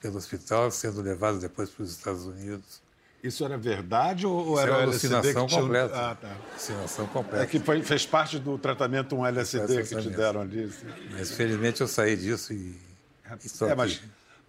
pelo 0.00 0.16
hospital, 0.16 0.70
sendo 0.70 1.02
levados 1.02 1.42
depois 1.42 1.68
para 1.68 1.82
os 1.82 1.90
Estados 1.90 2.24
Unidos. 2.24 2.80
Isso 3.22 3.44
era 3.44 3.58
verdade 3.58 4.26
ou 4.26 4.58
era, 4.58 4.72
era 4.72 4.82
alucinação 4.84 5.46
que 5.46 5.54
completa? 5.54 5.94
Ah, 5.94 6.14
tá. 6.14 6.36
Alucinação 6.52 7.06
completa. 7.06 7.44
É 7.44 7.46
que 7.46 7.58
foi, 7.60 7.82
fez 7.82 8.06
parte 8.06 8.38
do 8.38 8.56
tratamento 8.56 9.14
um 9.14 9.26
LSD 9.26 9.82
que 9.82 9.96
te 9.96 10.10
deram 10.10 10.40
ali. 10.40 10.64
Assim. 10.64 10.86
Mas 11.10 11.30
felizmente 11.32 11.80
eu 11.80 11.86
saí 11.86 12.16
disso 12.16 12.52
e, 12.52 12.78
estou 13.44 13.68
é, 13.68 13.74
mas, 13.74 14.00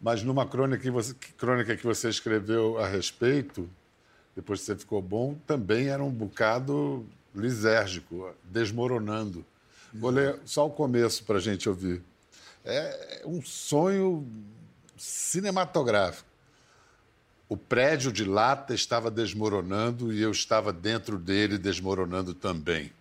mas 0.02 0.24
numa 0.24 0.48
crônica 0.48 0.82
que, 0.82 0.90
você, 0.90 1.14
crônica 1.38 1.76
que 1.76 1.86
você 1.86 2.08
escreveu 2.08 2.78
a 2.80 2.88
respeito, 2.88 3.70
depois 4.36 4.62
que 4.62 4.68
você 4.68 4.76
ficou 4.78 5.02
bom, 5.02 5.36
também 5.46 5.90
era 5.90 6.04
um 6.04 6.12
bocado 6.12 7.06
lisérgico, 7.36 8.34
desmoronando. 8.44 9.46
Vou 9.94 10.10
ler 10.10 10.40
só 10.46 10.66
o 10.66 10.70
começo 10.70 11.26
para 11.26 11.38
a 11.38 11.42
gente 11.42 11.68
ouvir. 11.68 12.02
É 12.64 13.22
um 13.26 13.42
sonho 13.42 14.26
cinematográfico. 14.96 16.31
O 17.52 17.58
prédio 17.58 18.14
de 18.14 18.24
lata 18.24 18.74
estava 18.74 19.12
desmoronando 19.12 20.14
e 20.14 20.22
eu 20.22 20.32
estava 20.32 20.72
dentro 20.72 21.18
dele 21.18 21.58
desmoronando 21.58 22.34
também. 22.34 22.94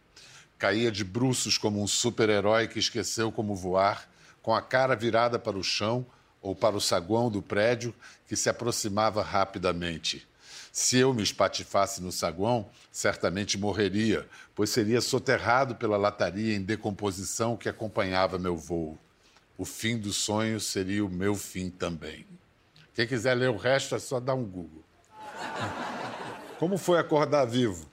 Caía 0.59 0.91
de 0.91 1.05
bruços 1.05 1.57
como 1.57 1.81
um 1.81 1.87
super-herói 1.87 2.67
que 2.67 2.81
esqueceu 2.81 3.31
como 3.31 3.55
voar, 3.55 4.11
com 4.43 4.53
a 4.53 4.61
cara 4.61 4.97
virada 4.97 5.39
para 5.39 5.57
o 5.57 5.63
chão 5.63 6.05
ou 6.43 6.53
para 6.53 6.75
o 6.75 6.81
saguão 6.81 7.31
do 7.31 7.41
prédio 7.41 7.95
que 8.27 8.35
se 8.35 8.49
aproximava 8.49 9.23
rapidamente. 9.23 10.27
Se 10.73 10.97
eu 10.97 11.15
me 11.15 11.23
espatifasse 11.23 12.03
no 12.03 12.11
saguão, 12.11 12.69
certamente 12.91 13.57
morreria, 13.57 14.29
pois 14.53 14.71
seria 14.71 15.01
soterrado 15.01 15.77
pela 15.77 15.97
lataria 15.97 16.57
em 16.57 16.61
decomposição 16.61 17.57
que 17.57 17.69
acompanhava 17.69 18.37
meu 18.37 18.57
voo. 18.57 18.99
O 19.57 19.65
fim 19.65 19.97
do 19.97 20.13
sonho 20.13 20.59
seria 20.59 21.05
o 21.05 21.09
meu 21.09 21.37
fim 21.37 21.71
também. 21.71 22.27
Quem 22.95 23.07
quiser 23.07 23.35
ler 23.35 23.51
o 23.51 23.57
resto 23.57 23.95
é 23.95 23.99
só 23.99 24.21
dar 24.21 24.35
um 24.35 24.45
Google. 24.45 24.83
Como 26.59 26.77
foi 26.77 26.99
acordar 26.99 27.45
vivo? 27.47 27.89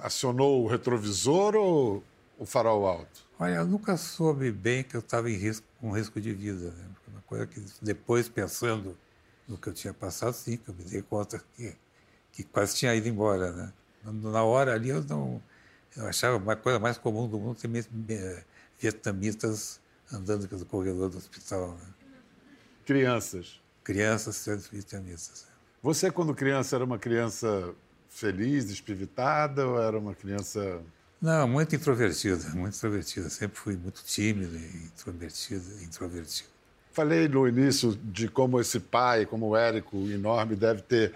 Acionou 0.00 0.64
o 0.64 0.66
retrovisor 0.66 1.54
ou 1.54 2.02
o 2.38 2.46
farol 2.46 2.86
alto? 2.86 3.24
Olha, 3.38 3.56
eu 3.56 3.66
nunca 3.66 3.96
soube 3.96 4.50
bem 4.50 4.82
que 4.82 4.96
eu 4.96 5.00
estava 5.00 5.30
em 5.30 5.36
risco, 5.36 5.66
com 5.80 5.90
risco 5.90 6.20
de 6.20 6.32
vida. 6.32 6.70
Né? 6.70 6.84
Uma 7.08 7.22
coisa 7.22 7.46
que 7.46 7.62
depois, 7.82 8.28
pensando 8.28 8.96
no 9.46 9.58
que 9.58 9.68
eu 9.68 9.74
tinha 9.74 9.92
passado, 9.92 10.32
sim, 10.32 10.56
que 10.56 10.68
eu 10.68 10.74
me 10.74 10.84
dei 10.84 11.02
conta 11.02 11.42
que 11.56 11.76
que 12.34 12.42
quase 12.42 12.74
tinha 12.74 12.92
ido 12.94 13.08
embora, 13.08 13.52
né? 13.52 13.72
Na 14.04 14.42
hora 14.42 14.74
ali 14.74 14.88
eu 14.88 15.02
não 15.04 15.40
eu 15.96 16.06
achava 16.06 16.52
a 16.52 16.56
coisa 16.56 16.80
mais 16.80 16.98
comum 16.98 17.28
do 17.28 17.38
mundo 17.38 17.56
ter 17.56 17.68
eh, 18.10 18.44
vietnamitas 18.80 19.80
andando 20.12 20.48
pelo 20.48 20.66
corredor 20.66 21.08
do 21.08 21.18
hospital. 21.18 21.74
Né? 21.74 21.94
Crianças. 22.84 23.60
Crianças 23.84 24.36
sendo 24.36 24.62
vietnamitas. 24.72 25.46
Você, 25.82 26.10
quando 26.10 26.34
criança, 26.34 26.76
era 26.76 26.84
uma 26.84 26.98
criança 26.98 27.74
feliz, 28.08 28.70
espivitada 28.70 29.66
ou 29.66 29.80
era 29.80 29.98
uma 29.98 30.14
criança. 30.14 30.80
Não, 31.20 31.46
muito 31.46 31.76
introvertida, 31.76 32.48
muito 32.54 32.74
introvertida. 32.76 33.28
Sempre 33.28 33.58
fui 33.58 33.76
muito 33.76 34.02
tímido 34.02 34.56
e 34.56 34.86
introvertido, 34.86 35.82
introvertido. 35.82 36.48
Falei 36.92 37.28
no 37.28 37.46
início 37.46 37.92
de 38.04 38.28
como 38.28 38.60
esse 38.60 38.78
pai, 38.78 39.26
como 39.26 39.48
o 39.48 39.56
Érico, 39.56 39.96
enorme, 40.08 40.54
deve 40.54 40.80
ter, 40.80 41.12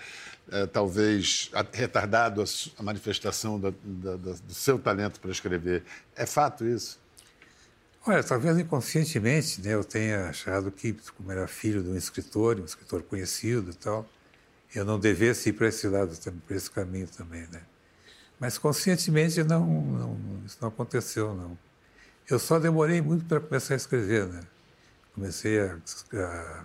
eh, 0.50 0.66
talvez, 0.66 1.52
retardado 1.72 2.42
a, 2.42 2.44
a 2.78 2.82
manifestação 2.82 3.60
da, 3.60 3.72
da, 3.82 4.16
da, 4.16 4.32
do 4.32 4.52
seu 4.52 4.76
talento 4.76 5.20
para 5.20 5.30
escrever. 5.30 5.84
É 6.16 6.26
fato 6.26 6.66
isso? 6.66 6.98
Olha, 8.06 8.22
talvez 8.22 8.56
inconscientemente 8.58 9.60
né, 9.60 9.74
eu 9.74 9.84
tenha 9.84 10.28
achado 10.28 10.70
que, 10.70 10.96
como 11.16 11.30
era 11.30 11.46
filho 11.46 11.82
de 11.82 11.90
um 11.90 11.96
escritor, 11.96 12.58
um 12.60 12.64
escritor 12.64 13.02
conhecido 13.02 13.70
e 13.70 13.74
tal, 13.74 14.08
eu 14.74 14.84
não 14.84 14.98
devesse 14.98 15.50
ir 15.50 15.52
para 15.54 15.68
esse 15.68 15.88
lado, 15.88 16.16
para 16.46 16.56
esse 16.56 16.70
caminho 16.70 17.08
também, 17.08 17.46
né? 17.48 17.62
Mas 18.38 18.56
conscientemente 18.56 19.42
não, 19.42 19.66
não, 19.66 20.42
isso 20.46 20.58
não 20.60 20.68
aconteceu, 20.68 21.34
não. 21.34 21.58
Eu 22.28 22.38
só 22.38 22.58
demorei 22.58 23.00
muito 23.00 23.24
para 23.24 23.40
começar 23.40 23.74
a 23.74 23.76
escrever, 23.76 24.26
né? 24.26 24.40
Comecei 25.14 25.60
a, 25.60 25.78
a, 26.14 26.64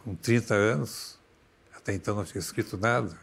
com 0.00 0.14
30 0.14 0.54
anos, 0.54 1.18
até 1.74 1.94
então 1.94 2.14
não 2.16 2.24
tinha 2.24 2.40
escrito 2.40 2.76
nada. 2.76 3.16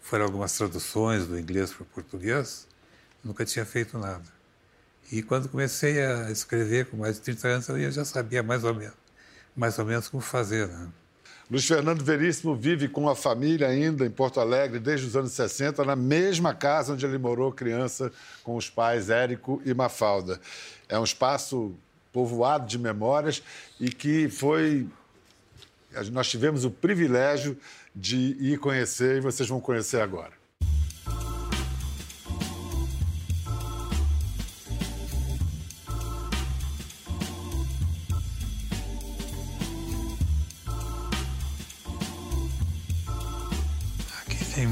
Foram 0.00 0.24
algumas 0.24 0.56
traduções 0.56 1.26
do 1.26 1.38
inglês 1.38 1.72
para 1.72 1.82
o 1.82 1.86
português, 1.86 2.66
nunca 3.22 3.44
tinha 3.44 3.66
feito 3.66 3.98
nada. 3.98 4.37
E 5.10 5.22
quando 5.22 5.48
comecei 5.48 6.04
a 6.04 6.30
escrever 6.30 6.86
com 6.86 6.98
mais 6.98 7.16
de 7.16 7.22
30 7.22 7.48
anos, 7.48 7.68
eu 7.68 7.90
já 7.90 8.04
sabia 8.04 8.42
mais 8.42 8.62
ou 8.64 8.74
menos, 8.74 8.94
mais 9.56 9.78
ou 9.78 9.84
menos 9.84 10.08
como 10.08 10.22
fazer, 10.22 10.68
né? 10.68 10.88
Luiz 11.50 11.66
Fernando 11.66 12.04
Veríssimo 12.04 12.54
vive 12.54 12.88
com 12.88 13.08
a 13.08 13.16
família 13.16 13.68
ainda 13.68 14.04
em 14.04 14.10
Porto 14.10 14.38
Alegre 14.38 14.78
desde 14.78 15.06
os 15.06 15.16
anos 15.16 15.32
60, 15.32 15.82
na 15.82 15.96
mesma 15.96 16.52
casa 16.52 16.92
onde 16.92 17.06
ele 17.06 17.16
morou 17.16 17.50
criança 17.50 18.12
com 18.44 18.54
os 18.54 18.68
pais 18.68 19.08
Érico 19.08 19.62
e 19.64 19.72
Mafalda. 19.72 20.38
É 20.90 20.98
um 20.98 21.04
espaço 21.04 21.74
povoado 22.12 22.66
de 22.66 22.78
memórias 22.78 23.42
e 23.80 23.88
que 23.88 24.28
foi. 24.28 24.86
Nós 26.12 26.28
tivemos 26.28 26.66
o 26.66 26.70
privilégio 26.70 27.56
de 27.96 28.36
ir 28.38 28.58
conhecer 28.58 29.16
e 29.16 29.20
vocês 29.20 29.48
vão 29.48 29.58
conhecer 29.58 30.02
agora. 30.02 30.32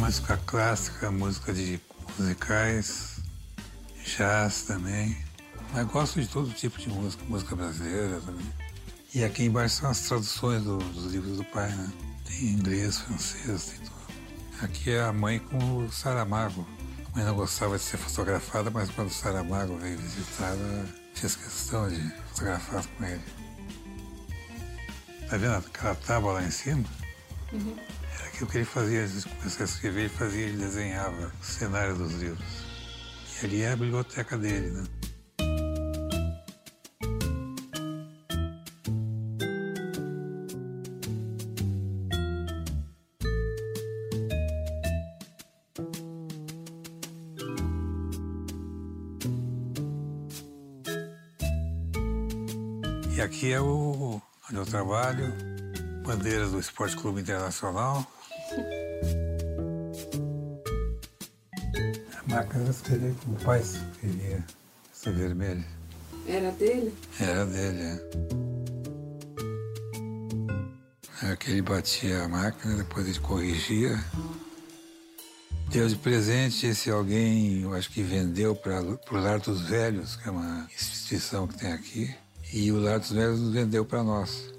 Música 0.06 0.36
clássica, 0.46 1.10
música 1.10 1.52
de 1.52 1.80
musicais, 2.16 3.16
jazz 4.04 4.62
também. 4.62 5.18
Mas 5.72 5.84
gosto 5.88 6.20
de 6.20 6.28
todo 6.28 6.48
tipo 6.52 6.78
de 6.78 6.88
música, 6.88 7.24
música 7.24 7.56
brasileira 7.56 8.20
também. 8.20 8.46
E 9.12 9.24
aqui 9.24 9.42
embaixo 9.42 9.80
são 9.80 9.90
as 9.90 10.02
traduções 10.02 10.62
do, 10.62 10.78
dos 10.78 11.12
livros 11.12 11.38
do 11.38 11.44
pai, 11.46 11.68
né? 11.70 11.92
Tem 12.24 12.50
inglês, 12.50 12.98
francês, 12.98 13.64
tem 13.64 13.78
tudo. 13.80 14.62
Aqui 14.62 14.92
é 14.92 15.00
a 15.00 15.12
mãe 15.12 15.40
com 15.40 15.78
o 15.78 15.90
Saramago. 15.90 16.64
A 17.12 17.16
mãe 17.16 17.26
não 17.26 17.34
gostava 17.34 17.76
de 17.76 17.82
ser 17.82 17.96
fotografada, 17.96 18.70
mas 18.70 18.88
quando 18.90 19.08
o 19.08 19.12
Saramago 19.12 19.76
veio 19.76 19.98
visitar, 19.98 20.54
fez 21.16 21.34
questão 21.34 21.88
de 21.88 22.00
fotografar 22.28 22.86
com 22.86 23.04
ele. 23.04 23.24
Tá 25.28 25.36
vendo 25.36 25.56
aquela 25.56 25.96
tábua 25.96 26.34
lá 26.34 26.44
em 26.44 26.50
cima? 26.52 26.84
Uhum 27.52 27.95
que 28.44 28.58
ele 28.58 28.66
fazia 28.66 29.02
antes 29.02 29.22
de 29.22 29.28
começar 29.30 29.62
a 29.62 29.64
escrever, 29.64 30.00
ele 30.00 30.08
fazia, 30.10 30.46
ele 30.46 30.58
desenhava 30.58 31.32
o 31.40 31.44
cenário 31.44 31.96
dos 31.96 32.12
livros. 32.12 32.44
E 33.40 33.46
ali 33.46 33.62
é 33.62 33.72
a 33.72 33.76
biblioteca 33.76 34.36
dele, 34.36 34.72
né? 34.72 34.84
E 53.14 53.20
aqui 53.22 53.50
é 53.50 53.60
o 53.60 54.20
onde 54.50 54.58
eu 54.58 54.66
trabalho, 54.66 55.32
bandeira 56.04 56.46
do 56.48 56.60
Esporte 56.60 56.96
Clube 56.96 57.22
Internacional. 57.22 58.06
Máquina 62.36 62.64
eu 62.64 62.70
escrevi 62.70 63.16
com 63.24 63.32
o 63.32 63.34
pai 63.36 63.62
queria 63.98 64.44
ser 64.92 65.12
vermelho. 65.14 65.64
Era 66.26 66.50
dele? 66.52 66.94
Era 67.18 67.46
dele, 67.46 67.82
é. 71.22 71.32
é 71.32 71.36
que 71.36 71.50
ele 71.50 71.62
batia 71.62 72.24
a 72.24 72.28
máquina, 72.28 72.76
depois 72.76 73.08
ele 73.08 73.18
corrigia. 73.20 73.98
Deu 75.70 75.88
de 75.88 75.96
presente 75.96 76.66
esse 76.66 76.90
alguém, 76.90 77.62
eu 77.62 77.74
acho 77.74 77.90
que 77.90 78.02
vendeu 78.02 78.54
para 78.54 78.82
o 78.82 78.98
Lar 79.12 79.40
dos 79.40 79.62
Velhos, 79.62 80.16
que 80.16 80.28
é 80.28 80.30
uma 80.30 80.68
instituição 80.74 81.46
que 81.46 81.58
tem 81.58 81.72
aqui, 81.72 82.14
e 82.52 82.70
o 82.70 82.78
Lar 82.78 82.98
dos 82.98 83.12
Velhos 83.12 83.40
nos 83.40 83.52
vendeu 83.52 83.84
para 83.84 84.04
nós. 84.04 84.52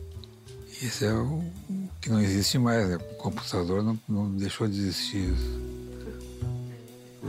Esse 0.82 1.06
é 1.06 1.14
o 1.14 1.44
que 2.02 2.10
não 2.10 2.20
existe 2.20 2.58
mais, 2.58 2.90
né? 2.90 2.96
o 2.98 3.16
computador 3.16 3.84
não, 3.84 4.00
não 4.08 4.32
deixou 4.32 4.68
de 4.68 4.80
existir. 4.80 5.34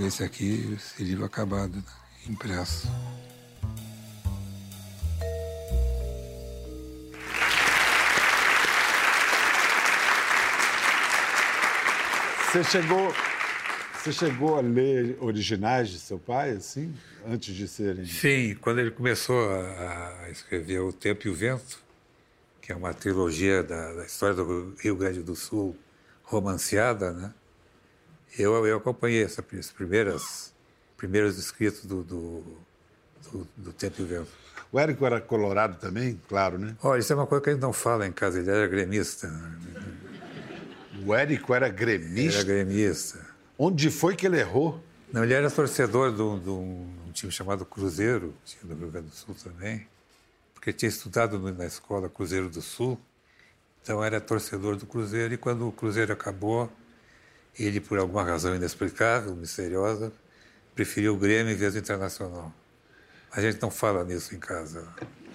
Esse 0.01 0.23
aqui, 0.23 0.77
esse 0.77 1.03
livro 1.03 1.25
acabado, 1.25 1.77
né? 1.77 1.83
impresso. 2.29 2.87
Você 12.47 12.63
chegou, 12.63 13.13
você 13.93 14.13
chegou 14.13 14.57
a 14.57 14.61
ler 14.61 15.19
originais 15.21 15.89
de 15.89 15.99
seu 15.99 16.19
pai, 16.19 16.53
assim, 16.53 16.95
antes 17.27 17.53
de 17.55 17.67
serem? 17.67 18.07
Sim, 18.07 18.57
quando 18.61 18.79
ele 18.79 18.93
começou 18.93 19.51
a, 19.51 20.23
a 20.23 20.31
escrever 20.31 20.79
O 20.79 20.93
Tempo 20.93 21.27
e 21.27 21.31
o 21.31 21.35
Vento, 21.35 21.83
que 22.63 22.71
é 22.71 22.77
uma 22.77 22.95
trilogia 22.95 23.65
da, 23.65 23.95
da, 23.95 24.07
história 24.07 24.37
do 24.37 24.75
Rio 24.79 24.95
Grande 24.95 25.23
do 25.23 25.35
Sul 25.35 25.77
romanceada, 26.23 27.13
né? 27.13 27.35
Eu, 28.37 28.67
eu 28.67 28.77
acompanhei 28.79 29.23
essas 29.23 29.45
primeiras 29.71 30.53
primeiros 30.97 31.39
escritos 31.39 31.85
do, 31.85 32.03
do, 32.03 32.45
do, 33.31 33.49
do 33.57 33.73
Tempo 33.73 34.03
e 34.03 34.05
Vento. 34.05 34.31
O 34.73 34.81
Érico 34.81 35.07
era 35.07 35.21
colorado 35.21 35.79
também, 35.79 36.21
claro, 36.29 36.59
né? 36.59 36.77
Olha, 36.83 36.99
isso 36.99 37.13
é 37.13 37.17
uma 37.17 37.27
coisa 37.27 37.43
que 37.43 37.51
a 37.51 37.53
gente 37.53 37.63
não 37.63 37.73
fala 37.73 38.05
em 38.05 38.13
casa, 38.13 38.41
ele 38.41 38.51
era 38.51 38.67
gremista. 38.67 39.33
O 41.07 41.15
Érico 41.15 41.55
era 41.55 41.69
gremista? 41.69 42.41
Era 42.41 42.45
gremista. 42.45 43.25
Onde 43.57 43.91
foi 43.91 44.17
que 44.17 44.27
ele 44.27 44.41
errou? 44.41 44.83
Não, 45.13 45.23
ele 45.23 45.35
era 45.35 45.49
torcedor 45.49 46.13
de 46.13 46.21
um, 46.21 46.39
de 46.39 46.51
um 46.51 47.13
time 47.13 47.31
chamado 47.31 47.65
Cruzeiro, 47.65 48.35
time 48.45 48.75
do 48.75 48.81
Rio 48.81 48.91
Grande 48.91 49.07
do 49.07 49.15
Sul 49.15 49.35
também 49.35 49.87
porque 50.59 50.73
tinha 50.73 50.89
estudado 50.89 51.39
na 51.39 51.65
escola 51.65 52.09
Cruzeiro 52.09 52.51
do 52.51 52.61
Sul, 52.61 53.01
então 53.81 54.05
era 54.05 54.21
torcedor 54.21 54.77
do 54.77 54.87
Cruzeiro, 54.87 55.33
e 55.33 55.37
quando 55.39 55.67
o 55.69 55.73
Cruzeiro 55.73 56.13
acabou, 56.13 56.71
ele, 57.59 57.81
por 57.81 57.99
alguma 57.99 58.25
razão 58.25 58.55
inexplicável, 58.55 59.35
misteriosa, 59.37 60.13
preferiu 60.75 61.15
o 61.15 61.17
Grêmio 61.17 61.53
em 61.53 61.57
vez 61.57 61.75
do 61.75 61.79
Internacional. 61.79 62.53
A 63.31 63.41
gente 63.41 63.61
não 63.61 63.71
fala 63.71 64.05
nisso 64.05 64.35
em 64.35 64.39
casa. 64.39 64.87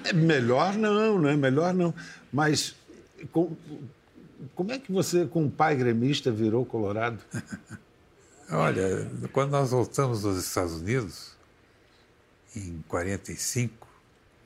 É 0.03 0.13
melhor 0.13 0.73
não, 0.75 1.19
né? 1.19 1.35
Melhor 1.35 1.73
não. 1.73 1.93
Mas 2.31 2.75
com, 3.31 3.55
como 4.55 4.71
é 4.71 4.79
que 4.79 4.91
você, 4.91 5.25
com 5.25 5.43
um 5.43 5.49
pai 5.49 5.75
gremista, 5.75 6.31
virou 6.31 6.65
colorado? 6.65 7.19
Olha, 8.49 9.09
quando 9.31 9.51
nós 9.51 9.71
voltamos 9.71 10.21
dos 10.21 10.37
Estados 10.37 10.73
Unidos, 10.73 11.35
em 12.55 12.83
45, 12.87 13.87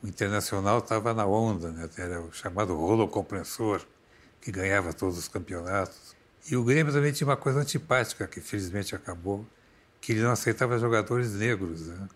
o 0.03 0.07
Internacional 0.07 0.79
estava 0.79 1.13
na 1.13 1.25
onda, 1.25 1.71
né? 1.71 1.89
era 1.97 2.21
o 2.21 2.31
chamado 2.31 2.75
rolo 2.75 3.07
compressor, 3.07 3.81
que 4.39 4.51
ganhava 4.51 4.93
todos 4.93 5.17
os 5.17 5.27
campeonatos. 5.27 6.15
E 6.49 6.55
o 6.55 6.63
Grêmio 6.63 6.93
também 6.93 7.11
tinha 7.11 7.27
uma 7.27 7.37
coisa 7.37 7.59
antipática, 7.59 8.25
que 8.27 8.39
felizmente 8.39 8.95
acabou, 8.95 9.45
que 9.99 10.13
ele 10.13 10.21
não 10.21 10.31
aceitava 10.31 10.79
jogadores 10.79 11.33
negros. 11.33 11.87
Né? 11.87 12.07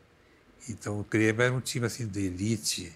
Então 0.69 0.99
o 0.99 1.03
Grêmio 1.03 1.41
era 1.41 1.53
um 1.53 1.59
time 1.59 1.85
assim 1.85 2.07
de 2.07 2.21
elite, 2.25 2.93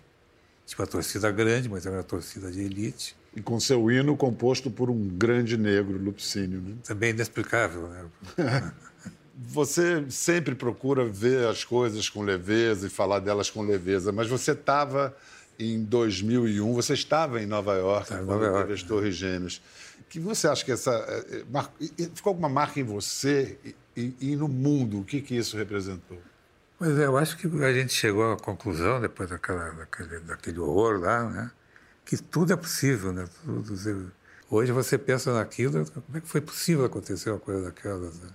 tipo 0.66 0.82
uma 0.82 0.88
torcida 0.88 1.30
grande, 1.32 1.68
mas 1.68 1.86
era 1.86 1.98
uma 1.98 2.04
torcida 2.04 2.52
de 2.52 2.62
elite. 2.62 3.16
E 3.36 3.42
com 3.42 3.60
seu 3.60 3.92
hino 3.92 4.16
composto 4.16 4.72
por 4.72 4.90
um 4.90 5.10
grande 5.10 5.58
negro, 5.58 5.98
Lupicínio. 5.98 6.62
Né? 6.62 6.76
Também 6.84 7.10
inexplicável, 7.10 7.90
né? 7.90 8.06
você 9.38 10.06
sempre 10.10 10.56
procura 10.56 11.04
ver 11.06 11.48
as 11.48 11.66
coisas 11.66 12.08
com 12.08 12.22
leveza 12.22 12.88
e 12.88 12.90
falar 12.90 13.20
delas 13.20 13.50
com 13.50 13.62
leveza, 13.62 14.12
mas 14.12 14.30
você 14.30 14.52
estava 14.52 15.16
em 15.60 15.84
2001, 15.84 16.74
você 16.74 16.94
estava 16.94 17.42
em 17.42 17.46
Nova 17.46 17.76
York, 17.76 18.10
tá, 18.10 18.22
Nova 18.22 18.46
York 18.46 18.74
as 18.74 18.84
Torres 18.84 19.16
Gêmeas. 19.16 19.62
Que 20.10 20.20
você 20.20 20.48
acha 20.48 20.64
que 20.64 20.72
essa 20.72 20.92
eh, 20.92 22.10
ficou 22.14 22.32
alguma 22.32 22.50
marca 22.50 22.80
em 22.80 22.84
você 22.84 23.58
e, 23.96 24.16
e 24.20 24.36
no 24.36 24.48
mundo? 24.48 25.00
O 25.00 25.04
que 25.04 25.22
que 25.22 25.36
isso 25.36 25.58
representou? 25.58 26.20
Pois 26.78 26.98
é, 27.00 27.06
eu 27.06 27.18
acho 27.18 27.38
que 27.38 27.48
a 27.48 27.74
gente 27.74 27.94
chegou 27.94 28.34
à 28.34 28.38
conclusão, 28.38 29.00
depois 29.00 29.30
daquela, 29.30 29.72
daquele, 29.72 30.20
daquele 30.20 30.60
horror 30.60 31.00
lá, 31.00 31.30
né? 31.30 31.52
que 32.06 32.18
tudo 32.18 32.54
é 32.54 32.56
possível. 32.56 33.14
Né? 33.14 33.26
Tudo, 33.44 34.12
hoje 34.50 34.72
você 34.72 34.98
pensa 34.98 35.34
naquilo, 35.34 35.86
como 35.86 36.18
é 36.18 36.22
que 36.22 36.28
foi 36.28 36.42
possível 36.42 36.86
acontecer 36.86 37.32
uma 37.32 37.40
coisa 37.40 37.64
daquelas? 37.64 38.20
Né? 38.20 38.30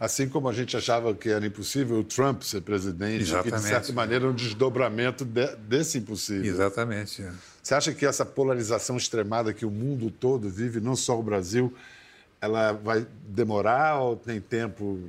Assim 0.00 0.28
como 0.28 0.48
a 0.48 0.52
gente 0.52 0.76
achava 0.76 1.14
que 1.14 1.28
era 1.28 1.46
impossível 1.46 1.98
o 1.98 2.04
Trump 2.04 2.42
ser 2.42 2.62
presidente, 2.62 3.22
Exatamente. 3.22 3.54
que 3.54 3.60
de 3.60 3.68
certa 3.68 3.92
maneira 3.92 4.24
é 4.24 4.28
um 4.28 4.34
desdobramento 4.34 5.24
de, 5.24 5.54
desse 5.56 5.98
impossível. 5.98 6.50
Exatamente. 6.50 7.22
É. 7.22 7.30
Você 7.62 7.74
acha 7.74 7.94
que 7.94 8.04
essa 8.04 8.26
polarização 8.26 8.96
extremada 8.96 9.54
que 9.54 9.64
o 9.64 9.70
mundo 9.70 10.10
todo 10.10 10.50
vive, 10.50 10.80
não 10.80 10.96
só 10.96 11.18
o 11.18 11.22
Brasil, 11.22 11.72
ela 12.40 12.72
vai 12.72 13.06
demorar 13.28 14.00
ou 14.00 14.16
tem 14.16 14.40
tempo 14.40 15.08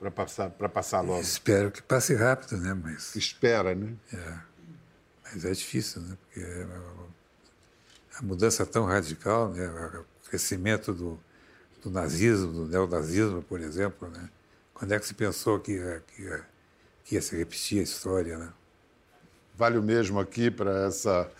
para 0.00 0.10
passar, 0.10 0.50
para 0.50 0.68
passar 0.68 1.00
logo? 1.00 1.20
Espero 1.20 1.70
que 1.70 1.80
passe 1.80 2.12
rápido, 2.14 2.56
né? 2.56 2.74
Mas 2.74 3.14
espera, 3.14 3.72
né? 3.72 3.94
É. 4.12 4.38
Mas 5.22 5.44
é 5.44 5.52
difícil, 5.52 6.02
né? 6.02 6.18
Porque 6.24 6.66
a 8.18 8.22
mudança 8.22 8.66
tão 8.66 8.84
radical, 8.84 9.50
né? 9.50 9.68
O 9.68 10.28
crescimento 10.28 10.92
do, 10.92 11.20
do 11.84 11.88
nazismo, 11.88 12.52
do 12.52 12.66
neonazismo, 12.66 13.42
por 13.42 13.60
exemplo, 13.60 14.08
né? 14.08 14.28
Quando 14.74 14.90
é 14.90 14.98
que 14.98 15.06
se 15.06 15.14
pensou 15.14 15.60
que, 15.60 15.78
que, 16.08 16.42
que 17.04 17.14
ia 17.14 17.22
se 17.22 17.36
repetir 17.36 17.78
a 17.78 17.82
história, 17.84 18.36
né? 18.36 18.52
Vale 19.56 19.78
o 19.78 19.82
mesmo 19.82 20.18
aqui 20.18 20.50
para 20.50 20.86
essa 20.86 21.30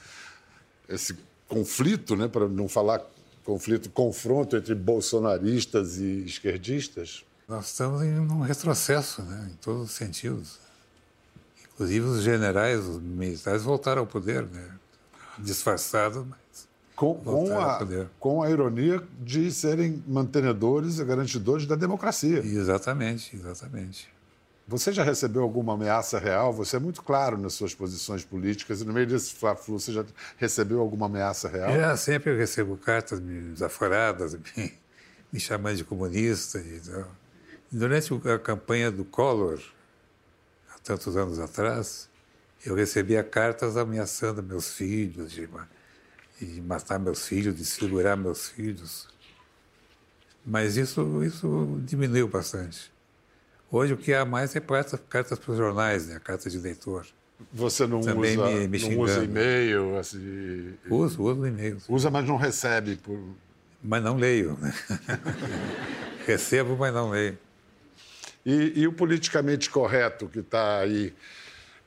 esse 0.88 1.16
conflito, 1.48 2.16
né? 2.16 2.28
Para 2.28 2.48
não 2.48 2.68
falar 2.68 3.02
conflito, 3.44 3.90
confronto 3.90 4.56
entre 4.56 4.74
bolsonaristas 4.74 5.98
e 5.98 6.24
esquerdistas? 6.24 7.24
Nós 7.48 7.66
estamos 7.66 8.02
em 8.02 8.18
um 8.18 8.40
retrocesso, 8.40 9.22
né? 9.22 9.50
Em 9.52 9.56
todos 9.56 9.90
os 9.90 9.92
sentidos. 9.92 10.58
Inclusive 11.74 12.06
os 12.06 12.22
generais, 12.22 12.84
os 12.84 13.02
militares 13.02 13.62
voltaram 13.62 14.00
ao 14.02 14.06
poder, 14.06 14.46
né? 14.46 14.70
Disfarçados, 15.38 16.24
mas 16.24 16.68
com, 16.94 17.14
com, 17.16 17.58
a, 17.58 17.80
com 18.20 18.42
a 18.42 18.50
ironia 18.50 19.02
de 19.20 19.50
serem 19.50 20.02
mantenedores 20.06 21.00
e 21.00 21.04
garantidores 21.04 21.66
da 21.66 21.74
democracia. 21.74 22.38
Exatamente, 22.38 23.34
exatamente. 23.34 24.13
Você 24.66 24.92
já 24.92 25.04
recebeu 25.04 25.42
alguma 25.42 25.74
ameaça 25.74 26.18
real? 26.18 26.50
Você 26.54 26.76
é 26.76 26.78
muito 26.78 27.02
claro 27.02 27.36
nas 27.36 27.52
suas 27.52 27.74
posições 27.74 28.24
políticas 28.24 28.80
e 28.80 28.84
no 28.84 28.94
meio 28.94 29.06
desse 29.06 29.34
fla-flu 29.34 29.78
você 29.78 29.92
já 29.92 30.04
recebeu 30.38 30.80
alguma 30.80 31.04
ameaça 31.04 31.48
real? 31.48 31.70
É, 31.70 31.94
sempre 31.96 32.30
eu 32.30 32.36
recebo 32.36 32.76
cartas 32.78 33.20
desaforadas, 33.20 34.34
me, 34.34 34.72
me 35.30 35.38
chamando 35.38 35.76
de 35.76 35.84
comunista 35.84 36.58
e 36.58 36.80
tal. 36.80 37.10
Durante 37.70 38.10
a 38.14 38.38
campanha 38.38 38.90
do 38.90 39.04
Collor, 39.04 39.60
há 40.74 40.78
tantos 40.78 41.14
anos 41.14 41.38
atrás, 41.38 42.08
eu 42.64 42.74
recebia 42.74 43.22
cartas 43.22 43.76
ameaçando 43.76 44.42
meus 44.42 44.72
filhos, 44.72 45.30
de, 45.30 45.46
de 46.40 46.62
matar 46.62 46.98
meus 46.98 47.26
filhos, 47.26 47.54
de 47.54 47.60
desfigurar 47.60 48.16
meus 48.16 48.48
filhos. 48.48 49.08
Mas 50.46 50.78
isso, 50.78 51.22
isso 51.22 51.80
diminuiu 51.84 52.28
bastante. 52.28 52.93
Hoje 53.74 53.92
o 53.92 53.96
que 53.96 54.14
há 54.14 54.24
mais 54.24 54.54
é 54.54 54.60
cartas, 54.60 55.00
cartas 55.08 55.36
para 55.36 55.50
os 55.50 55.58
jornais, 55.58 56.06
né? 56.06 56.20
cartas 56.22 56.52
de 56.52 56.60
leitor. 56.60 57.04
Você 57.52 57.88
não 57.88 58.00
Também 58.02 58.38
usa, 58.38 58.48
me, 58.48 58.68
me 58.68 58.78
não 58.78 59.00
usa 59.00 59.24
e-mail? 59.24 59.98
Assim, 59.98 60.74
uso, 60.88 61.20
uso 61.20 61.44
e-mail. 61.44 61.78
Usa, 61.88 62.08
mas 62.08 62.24
não 62.24 62.36
recebe. 62.36 62.94
Por... 62.94 63.18
Mas 63.82 64.00
não 64.00 64.16
leio. 64.16 64.56
Né? 64.60 64.72
Recebo, 66.24 66.76
mas 66.76 66.94
não 66.94 67.10
leio. 67.10 67.36
E, 68.46 68.74
e 68.76 68.86
o 68.86 68.92
politicamente 68.92 69.68
correto 69.68 70.28
que 70.28 70.38
está 70.38 70.78
aí 70.78 71.12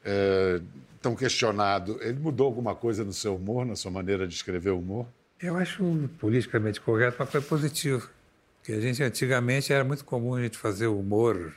é, 0.03 0.59
tão 1.01 1.15
questionado, 1.15 1.99
ele 2.01 2.19
mudou 2.19 2.47
alguma 2.47 2.75
coisa 2.75 3.05
no 3.05 3.13
seu 3.13 3.37
humor, 3.37 3.65
na 3.65 3.77
sua 3.77 3.91
maneira 3.91 4.27
de 4.27 4.35
escrever 4.35 4.71
o 4.71 4.79
humor? 4.79 5.07
Eu 5.41 5.55
acho 5.55 6.09
politicamente 6.19 6.81
correto 6.81 7.15
uma 7.23 7.27
coisa 7.27 7.47
positiva. 7.47 8.09
Porque 8.57 8.73
a 8.73 8.81
gente 8.81 9.01
antigamente 9.01 9.71
era 9.71 9.85
muito 9.85 10.03
comum 10.03 10.35
a 10.35 10.41
gente 10.41 10.57
fazer 10.57 10.87
humor 10.87 11.53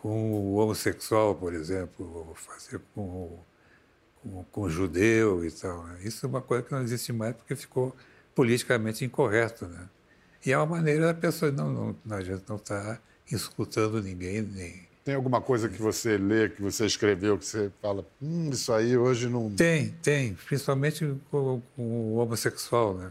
com 0.00 0.32
o 0.32 0.54
homossexual, 0.54 1.34
por 1.34 1.52
exemplo, 1.52 2.28
ou 2.28 2.34
fazer 2.34 2.80
com, 2.94 3.36
com, 4.22 4.44
com 4.44 4.60
o 4.62 4.70
judeu 4.70 5.44
e 5.44 5.50
tal. 5.50 5.82
Né? 5.84 5.98
Isso 6.04 6.24
é 6.24 6.28
uma 6.28 6.40
coisa 6.40 6.62
que 6.62 6.70
não 6.70 6.82
existe 6.82 7.12
mais 7.12 7.34
porque 7.34 7.56
ficou 7.56 7.94
politicamente 8.34 9.04
incorreto, 9.04 9.66
né? 9.66 9.88
E 10.46 10.52
é 10.52 10.56
uma 10.56 10.66
maneira 10.66 11.06
da 11.06 11.14
pessoa 11.14 11.50
não, 11.50 11.96
não 12.04 12.16
a 12.16 12.22
gente 12.22 12.44
não 12.48 12.54
está 12.54 13.00
insultando 13.30 14.00
ninguém 14.00 14.42
nem 14.42 14.88
tem 15.04 15.14
alguma 15.14 15.40
coisa 15.40 15.70
que 15.70 15.80
você 15.80 16.18
lê, 16.18 16.50
que 16.50 16.60
você 16.60 16.84
escreveu, 16.84 17.38
que 17.38 17.46
você 17.46 17.72
fala, 17.80 18.06
hum, 18.20 18.50
isso 18.50 18.70
aí 18.70 18.94
hoje 18.94 19.26
não. 19.26 19.50
Tem, 19.54 19.88
tem, 20.02 20.34
principalmente 20.34 21.16
com, 21.30 21.62
com 21.74 21.82
o 21.82 22.16
homossexual, 22.16 22.94
né? 22.94 23.10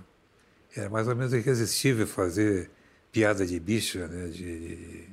Era 0.75 0.91
mais 0.91 1.07
ou 1.07 1.15
menos 1.15 1.33
irresistível 1.33 2.05
fazer 2.05 2.69
piada 3.11 3.43
de 3.47 3.59
bicha, 3.59 4.07
né? 4.07 4.27
De, 4.27 5.07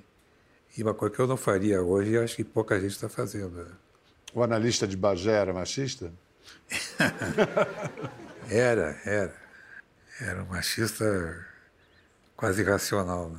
e 0.76 0.82
uma 0.82 0.94
coisa 0.94 1.14
que 1.14 1.20
eu 1.20 1.26
não 1.26 1.36
faria 1.36 1.80
hoje 1.82 2.10
e 2.10 2.18
acho 2.18 2.36
que 2.36 2.44
pouca 2.44 2.80
gente 2.80 2.92
está 2.92 3.08
fazendo. 3.08 3.50
Né? 3.50 3.70
O 4.34 4.42
analista 4.42 4.86
de 4.86 4.96
Bagé 4.96 5.32
era 5.32 5.52
machista? 5.52 6.12
era, 8.50 9.00
era. 9.04 9.34
Era 10.20 10.42
um 10.42 10.46
machista 10.46 11.46
quase 12.36 12.62
irracional. 12.62 13.30
Né? 13.30 13.38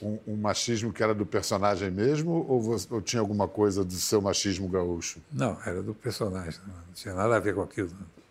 Um, 0.00 0.18
um, 0.28 0.36
machismo 0.36 0.92
que 0.92 1.02
era 1.02 1.14
do 1.14 1.24
personagem 1.24 1.90
mesmo 1.90 2.44
ou, 2.48 2.60
você, 2.60 2.92
ou, 2.92 3.00
tinha 3.00 3.20
alguma 3.20 3.46
coisa 3.46 3.84
do 3.84 3.94
seu 3.94 4.20
machismo 4.20 4.68
gaúcho? 4.68 5.20
Não, 5.30 5.56
era 5.64 5.82
do 5.82 5.94
personagem. 5.94 6.60
Não 6.66 6.94
tinha 6.94 7.14
nada 7.14 7.36
a 7.36 7.40
ver 7.40 7.54
com 7.54 7.62
aquilo. 7.62 7.90
Não. 7.90 8.22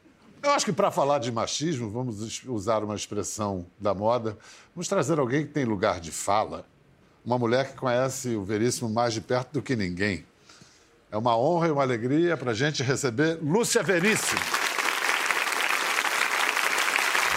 Eu 0.43 0.51
acho 0.51 0.65
que 0.65 0.73
para 0.73 0.89
falar 0.89 1.19
de 1.19 1.31
machismo, 1.31 1.89
vamos 1.89 2.43
usar 2.45 2.83
uma 2.83 2.95
expressão 2.95 3.65
da 3.79 3.93
moda, 3.93 4.35
vamos 4.75 4.87
trazer 4.87 5.19
alguém 5.19 5.45
que 5.45 5.53
tem 5.53 5.65
lugar 5.65 5.99
de 5.99 6.11
fala 6.11 6.65
uma 7.25 7.37
mulher 7.37 7.69
que 7.69 7.75
conhece 7.75 8.35
o 8.35 8.43
Veríssimo 8.43 8.89
mais 8.89 9.13
de 9.13 9.21
perto 9.21 9.53
do 9.53 9.61
que 9.61 9.75
ninguém. 9.75 10.25
É 11.11 11.17
uma 11.17 11.37
honra 11.37 11.67
e 11.67 11.71
uma 11.71 11.81
alegria 11.81 12.37
para 12.37 12.51
a 12.51 12.53
gente 12.53 12.81
receber 12.83 13.37
Lúcia 13.41 13.83
Veríssimo. 13.83 14.39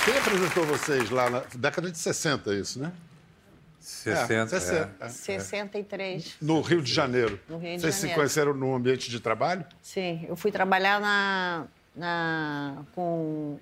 Quem 0.04 0.16
apresentou 0.18 0.64
vocês 0.66 1.10
lá 1.10 1.30
na 1.30 1.42
década 1.54 1.90
de 1.90 1.98
60, 1.98 2.54
isso, 2.54 2.78
né? 2.78 2.92
60, 3.80 4.56
é, 4.56 4.60
60 4.60 4.94
é. 5.00 5.08
63. 5.08 6.36
No 6.40 6.60
Rio 6.60 6.80
de 6.82 6.92
Janeiro. 6.92 7.38
No 7.48 7.58
Rio 7.58 7.74
de 7.74 7.80
Vocês 7.80 7.94
Janeiro. 7.94 8.08
se 8.08 8.14
conheceram 8.14 8.54
no 8.54 8.74
ambiente 8.74 9.10
de 9.10 9.20
trabalho? 9.20 9.64
Sim, 9.82 10.24
eu 10.28 10.36
fui 10.36 10.50
trabalhar 10.50 11.00
na, 11.00 11.66
na 11.94 12.82
com 12.94 13.58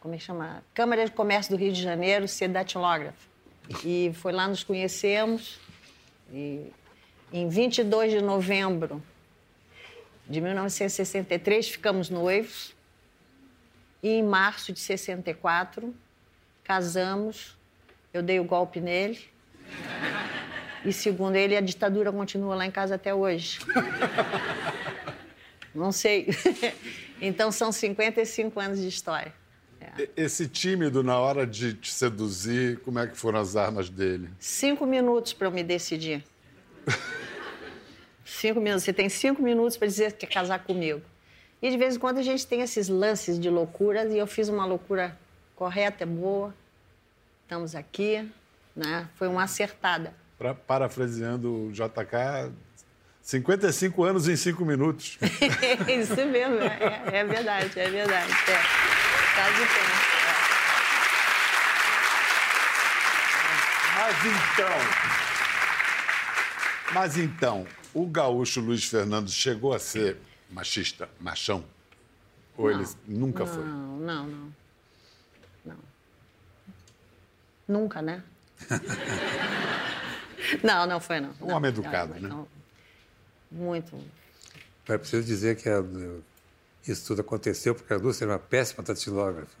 como 0.00 0.14
é 0.14 0.18
que 0.18 0.24
chama? 0.24 0.62
Câmara 0.72 1.04
de 1.04 1.12
Comércio 1.12 1.54
do 1.54 1.60
Rio 1.60 1.72
de 1.72 1.82
Janeiro, 1.82 2.26
ser 2.26 2.48
datilógrafo. 2.48 3.29
E 3.84 4.12
foi 4.14 4.32
lá 4.32 4.48
nos 4.48 4.62
conhecemos. 4.62 5.58
E 6.32 6.72
em 7.32 7.48
22 7.48 8.12
de 8.12 8.20
novembro 8.20 9.02
de 10.28 10.40
1963 10.40 11.68
ficamos 11.68 12.10
noivos. 12.10 12.74
E 14.02 14.08
em 14.08 14.22
março 14.22 14.72
de 14.72 14.80
64 14.80 15.94
casamos. 16.64 17.56
Eu 18.12 18.22
dei 18.22 18.40
o 18.40 18.44
golpe 18.44 18.80
nele. 18.80 19.20
E 20.84 20.92
segundo 20.92 21.36
ele, 21.36 21.56
a 21.56 21.60
ditadura 21.60 22.10
continua 22.10 22.54
lá 22.54 22.66
em 22.66 22.70
casa 22.70 22.94
até 22.94 23.14
hoje. 23.14 23.60
Não 25.74 25.92
sei. 25.92 26.28
Então 27.22 27.52
são 27.52 27.70
55 27.70 28.58
anos 28.58 28.80
de 28.80 28.88
história. 28.88 29.34
É. 29.80 30.08
Esse 30.16 30.46
tímido, 30.46 31.02
na 31.02 31.18
hora 31.18 31.46
de 31.46 31.74
te 31.74 31.90
seduzir, 31.90 32.78
como 32.80 32.98
é 32.98 33.06
que 33.06 33.16
foram 33.16 33.40
as 33.40 33.56
armas 33.56 33.88
dele? 33.88 34.28
Cinco 34.38 34.84
minutos 34.86 35.32
para 35.32 35.46
eu 35.46 35.50
me 35.50 35.62
decidir. 35.62 36.22
cinco 38.24 38.60
minutos. 38.60 38.84
Você 38.84 38.92
tem 38.92 39.08
cinco 39.08 39.42
minutos 39.42 39.76
para 39.76 39.88
dizer 39.88 40.12
que 40.12 40.26
quer 40.26 40.34
casar 40.34 40.58
comigo. 40.64 41.00
E 41.62 41.70
de 41.70 41.76
vez 41.76 41.96
em 41.96 41.98
quando 41.98 42.18
a 42.18 42.22
gente 42.22 42.46
tem 42.46 42.62
esses 42.62 42.88
lances 42.88 43.38
de 43.38 43.50
loucura, 43.50 44.04
e 44.04 44.18
eu 44.18 44.26
fiz 44.26 44.48
uma 44.48 44.64
loucura 44.64 45.18
correta, 45.54 46.06
boa. 46.06 46.54
Estamos 47.42 47.74
aqui, 47.74 48.26
né? 48.74 49.08
Foi 49.16 49.28
uma 49.28 49.44
acertada. 49.44 50.14
Pra, 50.38 50.54
parafraseando 50.54 51.66
o 51.66 51.72
JK, 51.72 52.50
55 53.22 54.02
anos 54.04 54.28
em 54.28 54.36
5 54.36 54.64
minutos. 54.64 55.18
Isso 55.86 56.16
mesmo, 56.26 56.56
é, 56.60 57.02
é, 57.12 57.24
verdade, 57.24 57.78
é 57.78 57.90
verdade. 57.90 58.32
É. 58.32 58.99
Tá 59.34 59.50
de 59.50 59.58
tempo. 59.58 60.10
É. 60.26 60.34
Mas 63.96 64.26
então. 64.26 64.78
Mas 66.92 67.16
então, 67.16 67.66
o 67.94 68.06
gaúcho 68.06 68.60
Luiz 68.60 68.84
Fernando 68.84 69.30
chegou 69.30 69.72
a 69.72 69.78
ser 69.78 70.18
machista, 70.50 71.08
machão? 71.20 71.64
Ou 72.56 72.70
não, 72.70 72.80
ele 72.80 72.88
nunca 73.06 73.44
não, 73.44 73.54
foi? 73.54 73.64
Não, 73.64 73.96
não, 73.98 74.26
não. 74.26 74.52
Não. 75.64 75.76
Nunca, 77.68 78.02
né? 78.02 78.22
não, 80.62 80.86
não 80.86 81.00
foi, 81.00 81.20
não. 81.20 81.30
Um 81.40 81.46
não, 81.46 81.56
homem 81.56 81.70
educado, 81.70 82.14
não, 82.14 82.20
né? 82.20 82.28
Não. 82.28 82.48
muito. 83.50 83.96
Mas 84.88 84.98
preciso 84.98 85.24
dizer 85.24 85.56
que 85.56 85.68
a, 85.68 85.82
isso 86.86 87.06
tudo 87.06 87.20
aconteceu 87.20 87.74
porque 87.74 87.92
a 87.92 87.96
Lúcia 87.96 88.24
era 88.24 88.32
uma 88.32 88.38
péssima 88.38 88.82
datilógrafa. 88.82 89.52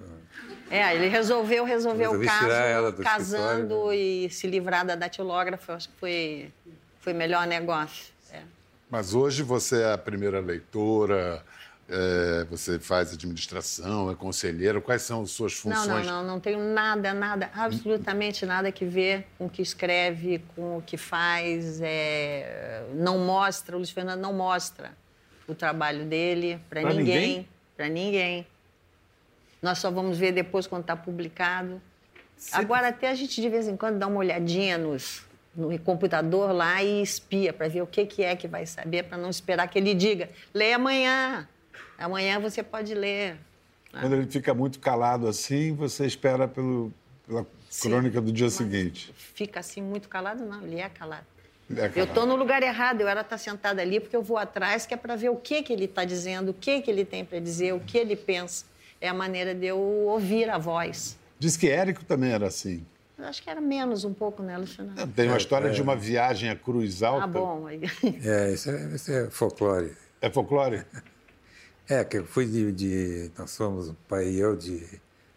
É, 0.70 0.94
ele 0.94 1.08
resolveu 1.08 1.64
resolver 1.64 2.08
o 2.08 2.24
caso 2.24 2.38
tirar 2.44 2.64
ela 2.66 2.92
do 2.92 3.02
casando 3.02 3.88
né? 3.88 3.96
e 3.96 4.30
se 4.30 4.46
livrar 4.46 4.86
da 4.86 4.94
datilógrafa. 4.94 5.72
Eu 5.72 5.76
acho 5.76 5.88
que 5.88 5.96
foi, 5.98 6.52
foi 7.00 7.12
melhor 7.12 7.46
negócio. 7.46 8.12
É. 8.32 8.40
Mas 8.88 9.12
hoje 9.12 9.42
você 9.42 9.82
é 9.82 9.92
a 9.92 9.98
primeira 9.98 10.40
leitora, 10.40 11.44
é, 11.88 12.46
você 12.48 12.78
faz 12.78 13.12
administração, 13.12 14.10
é 14.10 14.14
conselheira. 14.14 14.80
Quais 14.80 15.02
são 15.02 15.22
as 15.22 15.30
suas 15.32 15.62
Não, 15.64 15.76
funções? 15.76 16.06
não, 16.06 16.22
não, 16.22 16.26
não 16.34 16.40
tenho 16.40 16.58
nada, 16.58 17.12
nada, 17.12 17.50
absolutamente 17.52 18.46
nada 18.46 18.72
que 18.72 18.84
ver 18.86 19.26
com 19.36 19.46
o 19.46 19.50
que 19.50 19.60
escreve, 19.60 20.42
com 20.54 20.78
o 20.78 20.82
que 20.82 20.96
faz. 20.96 21.80
é, 21.82 22.86
não 22.94 23.18
mostra, 23.18 23.74
o 23.76 23.78
Luiz 23.78 23.90
Fernando 23.90 24.20
não 24.20 24.32
mostra 24.32 24.92
o 25.50 25.54
trabalho 25.54 26.04
dele 26.04 26.60
para 26.68 26.82
ninguém? 26.82 26.96
ninguém. 26.96 27.48
Para 27.76 27.88
ninguém. 27.88 28.46
Nós 29.62 29.78
só 29.78 29.90
vamos 29.90 30.18
ver 30.18 30.32
depois 30.32 30.66
quando 30.66 30.82
está 30.82 30.96
publicado. 30.96 31.80
Agora, 32.52 32.88
até 32.88 33.10
a 33.10 33.14
gente 33.14 33.40
de 33.40 33.48
vez 33.48 33.68
em 33.68 33.76
quando 33.76 33.98
dá 33.98 34.06
uma 34.06 34.18
olhadinha 34.18 34.78
nos, 34.78 35.22
no 35.54 35.78
computador 35.80 36.52
lá 36.52 36.82
e 36.82 37.02
espia 37.02 37.52
para 37.52 37.68
ver 37.68 37.82
o 37.82 37.86
que, 37.86 38.06
que 38.06 38.22
é 38.22 38.34
que 38.34 38.48
vai 38.48 38.64
saber, 38.64 39.04
para 39.04 39.18
não 39.18 39.28
esperar 39.28 39.68
que 39.68 39.78
ele 39.78 39.94
diga: 39.94 40.30
lê 40.54 40.72
amanhã. 40.72 41.46
Amanhã 41.98 42.40
você 42.40 42.62
pode 42.62 42.94
ler. 42.94 43.36
Quando 43.92 44.14
ele 44.14 44.26
fica 44.26 44.54
muito 44.54 44.78
calado 44.78 45.28
assim, 45.28 45.74
você 45.74 46.06
espera 46.06 46.48
pelo, 46.48 46.92
pela 47.26 47.46
Sim, 47.68 47.90
crônica 47.90 48.20
do 48.20 48.32
dia 48.32 48.46
mas 48.46 48.54
seguinte. 48.54 49.12
Fica 49.14 49.60
assim 49.60 49.82
muito 49.82 50.08
calado, 50.08 50.44
não, 50.44 50.62
ele 50.62 50.80
é 50.80 50.88
calado. 50.88 51.26
É, 51.76 51.92
Eu 52.00 52.04
estou 52.04 52.26
no 52.26 52.34
lugar 52.36 52.62
errado, 52.62 53.00
eu 53.00 53.08
era 53.08 53.20
estar 53.20 53.38
sentada 53.38 53.80
ali 53.80 54.00
porque 54.00 54.16
eu 54.16 54.22
vou 54.22 54.36
atrás, 54.38 54.86
que 54.86 54.94
é 54.94 54.96
para 54.96 55.14
ver 55.16 55.28
o 55.30 55.36
que, 55.36 55.62
que 55.62 55.72
ele 55.72 55.84
está 55.84 56.04
dizendo, 56.04 56.50
o 56.50 56.54
que, 56.54 56.80
que 56.82 56.90
ele 56.90 57.04
tem 57.04 57.24
para 57.24 57.38
dizer, 57.38 57.72
o 57.74 57.80
que 57.80 57.96
ele 57.98 58.16
pensa. 58.16 58.64
É 59.00 59.08
a 59.08 59.14
maneira 59.14 59.54
de 59.54 59.66
eu 59.66 59.78
ouvir 59.78 60.50
a 60.50 60.58
voz. 60.58 61.16
Diz 61.38 61.56
que 61.56 61.68
Érico 61.70 62.04
também 62.04 62.32
era 62.32 62.46
assim. 62.48 62.84
Eu 63.16 63.24
acho 63.26 63.42
que 63.42 63.48
era 63.50 63.60
menos 63.60 64.04
um 64.04 64.12
pouco, 64.14 64.42
né, 64.42 64.56
Luciano? 64.58 64.92
Tem 65.14 65.28
uma 65.28 65.36
história 65.36 65.70
de 65.70 65.80
uma 65.80 65.94
viagem 65.96 66.50
a 66.50 66.56
Cruz 66.56 67.02
Alta. 67.02 67.24
Ah, 67.24 67.26
bom. 67.26 67.66
aí- 67.66 67.80
É, 68.24 68.52
isso 68.52 68.70
é, 68.70 68.94
isso 68.94 69.12
é 69.12 69.30
folclore. 69.30 69.92
É 70.20 70.30
folclore? 70.30 70.84
É, 71.88 72.04
que 72.04 72.18
eu 72.18 72.24
fui 72.24 72.46
de, 72.46 72.70
de- 72.70 73.32
Nós 73.36 73.56
fomos, 73.56 73.88
o 73.88 73.94
pai 74.08 74.28
e 74.28 74.38
eu, 74.38 74.54
de, 74.54 74.86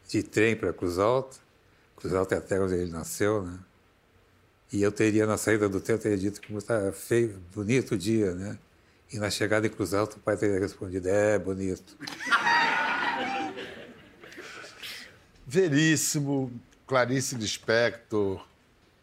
de 0.07 0.21
trem 0.21 0.55
para 0.55 0.71
Cruz 0.71 0.99
Alta. 0.99 1.37
Cruz 1.97 2.13
Alta 2.13 2.35
é 2.35 2.37
até 2.37 2.59
onde 2.61 2.75
ele 2.75 2.91
nasceu, 2.91 3.41
né? 3.41 3.57
E 4.73 4.81
eu 4.81 4.91
teria, 4.91 5.27
na 5.27 5.37
saída 5.37 5.69
do 5.69 5.77
eu 5.77 5.99
teria 5.99 6.17
dito 6.17 6.41
como 6.47 6.57
está 6.57 6.91
feio, 6.91 7.39
bonito 7.53 7.93
o 7.93 7.97
dia, 7.97 8.33
né? 8.33 8.57
E 9.11 9.19
na 9.19 9.29
chegada 9.29 9.67
em 9.67 9.69
Cruz 9.69 9.93
Alta, 9.93 10.17
o 10.17 10.19
pai 10.19 10.35
teria 10.35 10.59
respondido: 10.59 11.07
é 11.07 11.37
bonito. 11.37 11.95
Veríssimo, 15.45 16.51
Clarice 16.87 17.35
Lispector, 17.35 18.43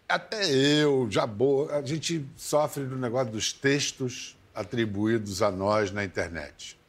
até 0.09 0.50
eu, 0.50 1.06
Jabô, 1.09 1.68
a 1.70 1.83
gente 1.83 2.26
sofre 2.37 2.83
do 2.83 2.96
negócio 2.96 3.30
dos 3.33 3.52
textos 3.52 4.37
atribuídos 4.52 5.40
a 5.40 5.52
nós 5.52 5.92
na 5.92 6.04
internet. 6.04 6.80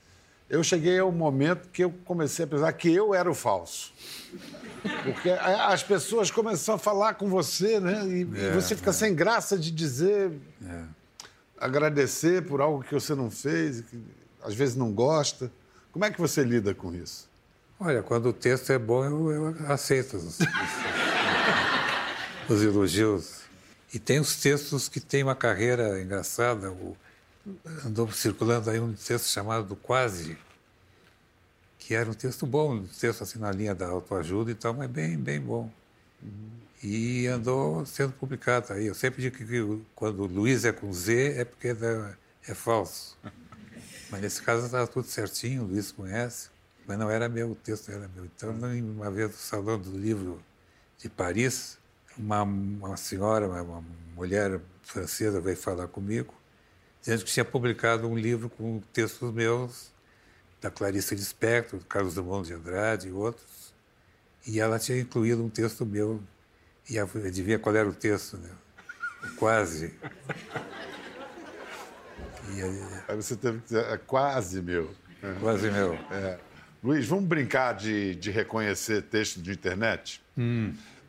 Eu 0.52 0.62
cheguei 0.66 1.00
ao 1.00 1.10
momento 1.14 1.70
que 1.70 1.82
eu 1.82 1.92
comecei 2.04 2.44
a 2.44 2.48
pensar 2.48 2.74
que 2.74 2.94
eu 2.94 3.16
era 3.16 3.32
o 3.32 3.34
falso. 3.34 3.94
Porque 5.06 5.30
as 5.30 5.82
pessoas 5.82 6.30
começam 6.30 6.76
a 6.76 6.78
falar 6.78 7.14
com 7.14 7.30
você, 7.30 7.80
né? 7.80 8.06
E, 8.06 8.22
e 8.24 8.52
você 8.54 8.76
fica 8.76 8.92
sem 8.92 9.16
graça 9.16 9.58
de 9.58 9.72
dizer, 9.72 10.30
agradecer 11.58 12.46
por 12.46 12.60
algo 12.60 12.84
que 12.84 12.94
você 12.94 13.16
não 13.16 13.32
fez, 13.32 13.80
que 13.82 13.98
às 14.44 14.54
vezes 14.54 14.76
não 14.76 14.92
gosta. 14.92 15.50
Como 15.92 16.04
é 16.04 16.12
que 16.12 16.20
você 16.20 16.44
lida 16.44 16.76
com 16.76 16.94
isso? 16.94 17.30
Olha, 17.80 18.04
quando 18.04 18.28
o 18.30 18.34
texto 18.34 18.72
é 18.72 18.78
bom, 18.78 19.06
eu, 19.06 19.32
eu 19.32 19.56
aceito 19.72 20.18
os, 20.18 20.26
os- 20.26 20.40
os 22.50 22.62
elogios. 22.62 23.42
E 23.94 24.00
tem 24.00 24.20
os 24.20 24.36
textos 24.36 24.90
que 24.90 25.00
têm 25.00 25.24
uma 25.24 25.36
carreira 25.36 26.02
engraçada. 26.02 26.72
O, 26.72 26.96
andou 27.86 28.12
circulando 28.12 28.70
aí 28.70 28.80
um 28.80 28.94
texto 28.94 29.26
chamado 29.26 29.68
do 29.68 29.76
Quase, 29.76 30.38
que 31.80 31.96
era 31.96 32.10
um 32.10 32.14
texto 32.14 32.46
bom, 32.46 32.76
um 32.76 32.88
texto 32.88 33.24
assim 33.24 33.40
na 33.40 33.52
linha 33.52 33.74
da 33.74 33.88
autoajuda 33.88 34.52
e 34.52 34.56
tal, 34.56 34.74
mas 34.74 34.90
bem, 34.90 35.18
bem 35.18 35.40
bom. 35.40 35.72
E 36.84 37.28
andou 37.28 37.86
sendo 37.86 38.14
publicado 38.14 38.74
aí. 38.74 38.88
Eu 38.88 38.96
sempre 38.96 39.22
digo 39.22 39.36
que 39.38 39.86
quando 39.96 40.26
Luiz 40.26 40.66
é 40.66 40.72
com 40.72 40.92
Z 40.92 41.36
é 41.38 41.46
porque 41.46 41.70
é, 41.70 42.16
é 42.48 42.54
falso. 42.54 43.18
Mas 44.10 44.22
nesse 44.22 44.42
caso 44.42 44.66
estava 44.66 44.86
tudo 44.88 45.08
certinho, 45.08 45.64
o 45.64 45.68
Luiz 45.68 45.90
conhece, 45.90 46.50
mas 46.86 47.00
não 47.00 47.10
era 47.10 47.30
meu, 47.30 47.52
o 47.52 47.56
texto 47.56 47.90
era 47.90 48.10
meu. 48.10 48.26
Então, 48.26 48.50
uma 48.52 49.10
vez 49.10 49.32
no 49.32 49.38
Salão 49.38 49.80
do 49.80 49.98
Livro 49.98 50.44
de 50.98 51.08
Paris, 51.08 51.78
uma, 52.18 52.44
uma 52.44 52.98
senhora, 52.98 53.48
uma, 53.48 53.62
uma 53.62 53.86
mulher 54.14 54.60
francesa 54.84 55.40
veio 55.40 55.56
falar 55.56 55.88
comigo, 55.88 56.34
dizendo 57.02 57.26
que 57.26 57.32
tinha 57.32 57.44
publicado 57.44 58.08
um 58.08 58.16
livro 58.18 58.50
com 58.50 58.80
textos 58.94 59.34
meus, 59.34 59.92
da 60.62 60.70
Clarice 60.70 61.16
Lispector, 61.16 61.80
do 61.80 61.86
Carlos 61.86 62.16
Drummond 62.16 62.48
de 62.48 62.54
Andrade 62.54 63.08
e 63.08 63.12
outros, 63.12 63.74
e 64.46 64.60
ela 64.60 64.78
tinha 64.78 65.00
incluído 65.00 65.44
um 65.44 65.50
texto 65.50 65.86
meu, 65.86 66.22
e 66.90 67.00
adivinha 67.00 67.58
qual 67.58 67.76
era 67.76 67.88
o 67.88 67.94
texto, 67.94 68.38
né? 68.38 68.50
Quase. 69.38 69.94
E, 72.54 72.62
aí, 72.62 72.84
Aí 73.08 73.16
você 73.16 73.36
teve 73.36 73.60
que 73.60 73.66
dizer, 73.66 73.86
é 73.86 73.98
quase 73.98 74.62
meu. 74.62 74.94
quase 75.40 75.70
meu. 75.72 75.94
É. 76.12 76.40
Luiz, 76.84 77.08
vamos 77.08 77.26
brincar 77.26 77.74
de, 77.74 78.16
de 78.16 78.32
reconhecer 78.32 79.04
texto 79.04 79.40
de 79.42 79.52
internet? 79.52 80.22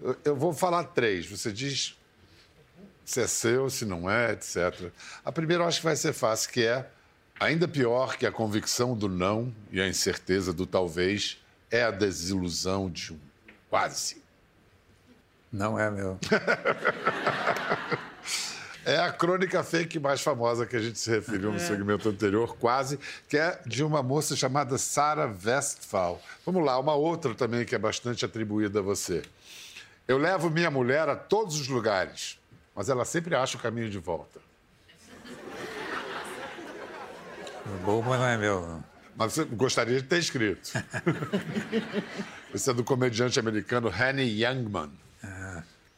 Eu, 0.00 0.16
eu 0.24 0.37
vou 0.37 0.52
falar 0.52 0.85
três. 0.85 1.26
Você 1.26 1.50
diz 1.50 1.96
se 3.12 3.20
é 3.20 3.27
seu, 3.27 3.68
se 3.68 3.85
não 3.85 4.11
é, 4.11 4.33
etc. 4.33 4.90
A 5.25 5.31
primeira 5.31 5.62
eu 5.62 5.68
acho 5.68 5.79
que 5.79 5.85
vai 5.85 5.96
ser 5.96 6.12
fácil, 6.12 6.51
que 6.51 6.64
é 6.64 6.87
ainda 7.38 7.68
pior 7.68 8.16
que 8.16 8.27
a 8.27 8.33
convicção 8.33 8.96
do 8.96 9.09
não 9.09 9.53
e 9.70 9.81
a 9.81 9.87
incerteza 9.87 10.53
do 10.53 10.66
talvez 10.66 11.38
é 11.70 11.83
a 11.83 11.90
desilusão 11.90 12.90
de 12.90 13.12
um 13.12 13.18
quase. 13.68 14.22
Não 15.53 15.79
é 15.79 15.90
meu. 15.90 16.18
É 18.85 18.98
a 18.98 19.12
crônica 19.12 19.62
fake 19.62 20.01
mais 20.01 20.20
famosa 20.20 20.66
que 20.66 20.75
a 20.75 20.81
gente 20.81 20.98
se 20.98 21.09
referiu 21.09 21.53
no 21.53 21.61
segmento 21.61 22.09
anterior, 22.09 22.57
quase, 22.57 22.98
que 23.29 23.38
é 23.38 23.61
de 23.64 23.85
uma 23.85 24.03
moça 24.03 24.35
chamada 24.35 24.77
Sarah 24.77 25.33
Westphal. 25.44 26.20
Vamos 26.44 26.64
lá, 26.64 26.77
uma 26.81 26.94
outra 26.94 27.33
também 27.33 27.64
que 27.64 27.77
é 27.77 27.79
bastante 27.79 28.25
atribuída 28.25 28.81
a 28.81 28.83
você. 28.83 29.22
Eu 30.09 30.18
levo 30.18 30.51
minha 30.51 30.68
mulher 30.68 31.09
a 31.09 31.14
todos 31.14 31.61
os 31.61 31.68
lugares, 31.68 32.40
mas 32.74 32.88
ela 32.88 33.04
sempre 33.04 33.35
acha 33.35 33.56
o 33.56 33.61
caminho 33.61 33.90
de 33.90 33.98
volta. 33.98 34.40
É 37.66 37.85
bom, 37.85 38.02
mas 38.02 38.18
não 38.18 38.26
é 38.26 38.37
meu. 38.37 38.61
Não. 38.66 38.85
Mas 39.14 39.35
você 39.35 39.44
gostaria 39.44 40.00
de 40.00 40.06
ter 40.06 40.18
escrito. 40.18 40.72
Esse 42.52 42.70
é 42.70 42.74
do 42.74 42.82
comediante 42.82 43.38
americano 43.38 43.88
Henny 43.88 44.42
Youngman. 44.42 44.90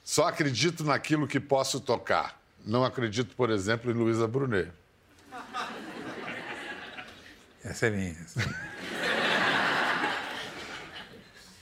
Só 0.03 0.29
acredito 0.29 0.85
naquilo 0.85 1.27
que 1.27 1.41
posso 1.41 1.81
tocar. 1.81 2.39
Não 2.65 2.85
acredito, 2.85 3.35
por 3.35 3.51
exemplo, 3.51 3.91
em 3.91 3.95
Luísa 3.95 4.27
Brunet. 4.27 4.71
Essa 7.63 7.87
é 7.87 7.91
minha. 7.91 8.17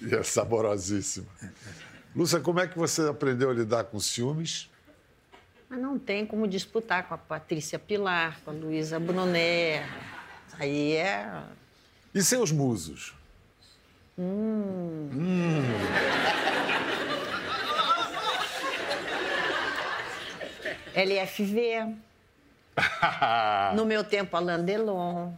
E 0.01 0.15
é 0.15 0.23
saborosíssima. 0.23 1.29
Lúcia, 2.15 2.41
como 2.41 2.59
é 2.59 2.67
que 2.67 2.77
você 2.77 3.03
aprendeu 3.03 3.51
a 3.51 3.55
lidar 3.55 3.85
com 3.85 4.01
ciúmes? 4.01 4.69
Mas 5.73 5.81
não 5.81 5.99
tem 5.99 6.25
como 6.27 6.47
disputar 6.47 7.09
com 7.09 7.15
a 7.15 7.19
Patrícia 7.19 7.79
Pilar, 7.79 8.39
com 8.45 8.51
a 8.51 8.53
Luísa 8.53 9.01
Brunet. 9.01 9.83
Aí 10.59 10.97
é. 10.97 11.27
E 12.15 12.23
seus 12.23 12.53
musos? 12.53 13.15
LFV. 20.95 21.97
No 23.75 23.87
meu 23.87 24.05
tempo, 24.05 24.37
Alain 24.37 24.63
Delon. 24.63 25.33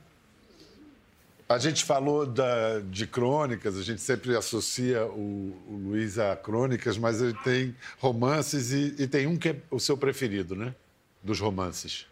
A 1.54 1.58
gente 1.58 1.84
falou 1.84 2.26
da- 2.26 2.80
de 2.80 3.06
crônicas, 3.06 3.76
a 3.78 3.82
gente 3.82 4.00
sempre 4.00 4.36
associa 4.36 5.06
o, 5.06 5.56
o 5.68 5.76
Luiz 5.76 6.18
a 6.18 6.34
crônicas, 6.34 6.98
mas 6.98 7.22
ele 7.22 7.34
tem 7.44 7.76
romances 7.98 8.72
e, 8.72 8.94
e 8.98 9.06
tem 9.06 9.26
um 9.28 9.36
que 9.36 9.50
é 9.50 9.56
o 9.70 9.78
seu 9.78 9.96
preferido, 9.96 10.56
né? 10.56 10.74
Dos 11.22 11.38
romances. 11.38 12.06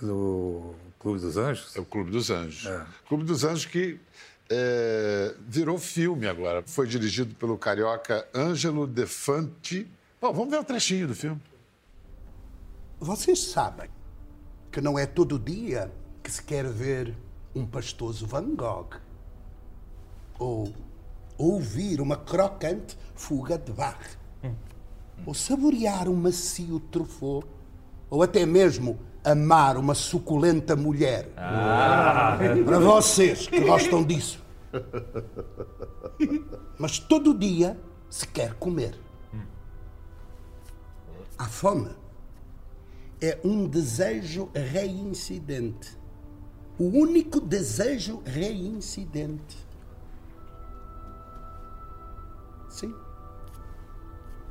Do 0.00 0.74
Clube 1.00 1.18
dos 1.20 1.36
Anjos? 1.36 1.74
É 1.74 1.80
o 1.80 1.84
Clube 1.84 2.10
dos 2.12 2.30
Anjos. 2.30 2.66
É. 2.66 2.86
Clube 3.08 3.24
dos 3.24 3.42
Anjos 3.42 3.66
que 3.66 3.98
é, 4.48 5.34
virou 5.48 5.76
filme 5.76 6.28
agora. 6.28 6.62
Foi 6.64 6.86
dirigido 6.86 7.34
pelo 7.34 7.58
carioca 7.58 8.26
Ângelo 8.32 8.86
Defante. 8.86 9.88
Bom, 10.20 10.32
vamos 10.32 10.50
ver 10.50 10.60
o 10.60 10.64
trechinho 10.64 11.08
do 11.08 11.14
filme. 11.16 11.40
Vocês 13.00 13.40
sabem 13.40 13.90
que 14.70 14.80
não 14.80 14.96
é 14.98 15.04
todo 15.04 15.36
dia 15.38 15.90
que 16.22 16.30
se 16.30 16.42
quer 16.42 16.66
ver 16.68 17.14
um 17.54 17.64
pastoso 17.66 18.26
Van 18.26 18.54
Gogh 18.54 18.96
ou 20.38 20.72
ouvir 21.38 22.00
uma 22.00 22.16
crocante 22.16 22.98
fuga 23.14 23.56
de 23.56 23.72
Bach 23.72 24.18
ou 25.24 25.32
saborear 25.32 26.08
um 26.08 26.16
macio 26.16 26.80
truffaut 26.80 27.46
ou 28.10 28.22
até 28.22 28.44
mesmo 28.44 28.98
amar 29.24 29.76
uma 29.76 29.94
suculenta 29.94 30.76
mulher. 30.76 31.28
Para 32.64 32.78
vocês 32.78 33.46
que 33.46 33.60
gostam 33.60 34.04
disso. 34.04 34.42
Mas 36.78 36.98
todo 36.98 37.36
dia 37.36 37.78
se 38.10 38.26
quer 38.28 38.54
comer. 38.54 38.98
A 41.38 41.46
fome 41.46 41.90
é 43.20 43.38
um 43.44 43.66
desejo 43.66 44.50
reincidente. 44.54 45.96
O 46.78 46.84
único 46.84 47.40
desejo 47.40 48.22
reincidente. 48.24 49.64
Sim. 52.68 52.94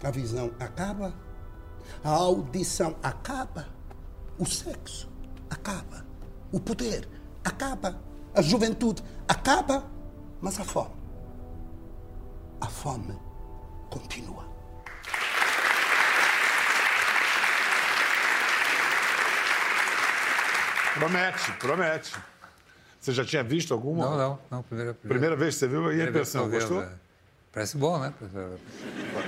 A 0.02 0.12
visão 0.12 0.52
acaba, 0.60 1.14
a 2.04 2.10
audição 2.10 2.96
acaba, 3.02 3.68
o 4.38 4.46
sexo 4.46 5.10
acaba, 5.50 6.06
o 6.52 6.60
poder 6.60 7.08
acaba, 7.44 8.02
a 8.34 8.42
juventude 8.42 9.04
acaba, 9.28 9.90
mas 10.42 10.60
a 10.60 10.64
fome. 10.64 10.96
A 12.60 12.68
fome 12.68 13.18
continua. 13.90 14.53
Promete, 20.94 21.52
promete. 21.54 22.14
Você 23.00 23.12
já 23.12 23.26
tinha 23.26 23.44
visto 23.44 23.74
alguma? 23.74 24.06
Não, 24.06 24.18
não, 24.18 24.40
não. 24.50 24.64
Primeira, 24.64 24.94
Primeira 24.94 25.36
vez 25.36 25.56
que 25.56 25.60
você 25.60 25.68
viu, 25.68 25.82
e 25.82 25.86
a 25.86 25.88
primeira 25.90 26.10
impressão, 26.12 26.50
gostou? 26.50 26.82
é, 26.84 26.90
Parece 27.52 27.78
bom, 27.78 28.00
né? 28.00 28.14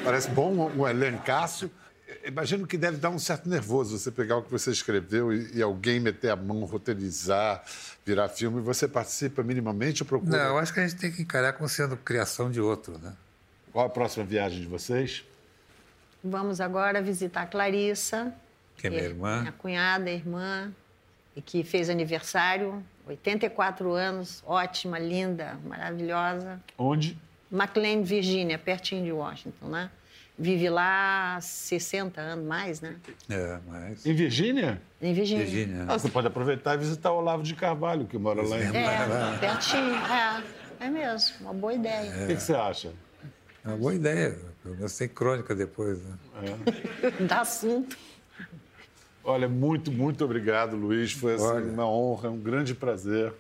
Parece 0.04 0.30
bom, 0.30 0.52
um 0.54 0.82
um 0.82 0.88
elencaço. 0.88 1.70
Imagino 2.24 2.66
que 2.66 2.78
deve 2.78 2.98
dar 2.98 3.10
um 3.10 3.20
certo 3.20 3.50
nervoso 3.50 3.98
você 3.98 4.12
pegar 4.12 4.38
o 4.38 4.44
que 4.44 4.52
você 4.52 4.72
escreveu 4.72 5.34
e, 5.34 5.58
e 5.58 5.62
alguém 5.62 6.00
meter 6.00 6.30
a 6.30 6.36
mão, 6.36 6.64
roteirizar, 6.64 7.64
virar 8.06 8.30
filme. 8.30 8.62
Você 8.62 8.88
participa 8.88 9.44
minimamente 9.44 10.02
ou 10.04 10.08
procura? 10.08 10.38
Não, 10.38 10.46
eu 10.52 10.58
acho 10.58 10.74
que 10.74 10.80
a 10.80 10.88
gente 10.88 11.00
tem 11.00 11.12
que 11.12 11.22
encarar 11.22 11.54
como 11.54 11.68
sendo 11.68 11.98
criação 11.98 12.50
de 12.50 12.62
outro, 12.62 12.98
né? 12.98 13.14
Qual 13.72 13.86
a 13.86 13.90
próxima 13.90 14.24
viagem 14.26 14.62
de 14.62 14.68
vocês? 14.68 15.24
Vamos 16.24 16.62
agora 16.62 17.02
visitar 17.02 17.42
a 17.42 17.46
Clarissa. 17.46 18.34
Que 18.78 18.88
é 18.88 18.90
minha 18.90 19.04
irmã. 19.04 19.42
Minha 19.42 19.52
cunhada, 19.52 20.10
irmã, 20.10 20.72
e 21.36 21.42
que 21.42 21.64
fez 21.64 21.90
aniversário, 21.90 22.84
84 23.08 23.92
anos, 23.94 24.44
ótima, 24.46 24.98
linda, 24.98 25.60
maravilhosa. 25.66 26.62
Onde? 26.78 27.18
McLean, 27.52 28.02
Virgínia, 28.02 28.58
pertinho 28.58 29.04
de 29.04 29.12
Washington, 29.12 29.68
né? 29.68 29.90
Vive 30.38 30.70
lá 30.70 31.38
há 31.38 31.42
60 31.42 32.20
anos, 32.20 32.46
mais, 32.46 32.82
né? 32.82 32.98
É, 33.30 33.60
mas. 33.68 34.06
Em 34.06 34.14
Virgínia? 34.14 34.82
Em 35.02 35.14
Virgínia. 35.14 35.46
Virgínia. 35.46 35.86
Ah, 35.88 35.98
você 35.98 36.10
pode 36.10 36.28
aproveitar 36.28 36.76
e 36.76 36.78
visitar 36.80 37.12
o 37.12 37.20
Olavo 37.20 37.42
de 37.42 37.56
Carvalho, 37.56 38.06
que 38.06 38.18
mora 38.18 38.42
lá 38.42 38.58
em. 38.58 38.70
O 38.70 38.76
É, 38.76 39.38
pertinho, 39.40 39.96
é. 39.96 40.44
É 40.78 40.90
mesmo, 40.90 41.36
uma 41.40 41.54
boa 41.54 41.74
ideia. 41.74 42.12
que, 42.28 42.36
que 42.36 42.42
você 42.42 42.54
acha? 42.54 42.92
É 43.64 43.70
uma 43.70 43.78
boa 43.78 43.96
ideia. 43.96 44.38
Pelo 44.62 44.76
menos 44.76 44.98
tem 44.98 45.08
crônica 45.08 45.56
depois, 45.56 46.04
né? 46.04 46.18
Dá 47.28 47.42
assunto. 47.42 47.98
Olha, 49.26 49.50
muito, 49.50 49.92
muito 49.92 50.24
obrigado, 50.24 50.76
Luiz. 50.76 51.12
Foi 51.12 51.34
assim, 51.34 51.46
Olha. 51.46 51.66
uma 51.66 51.90
honra, 51.90 52.30
um 52.30 52.40
grande 52.40 52.76
prazer. 52.76 53.34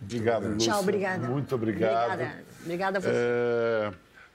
Obrigado, 0.00 0.48
Lúcia. 0.48 0.70
Tchau, 0.70 0.80
obrigada. 0.80 1.26
Muito 1.26 1.54
obrigado. 1.54 2.12
Obrigada, 2.12 2.44
obrigada 2.62 2.98
a 2.98 3.00
você. 3.00 3.10
É, 3.12 3.92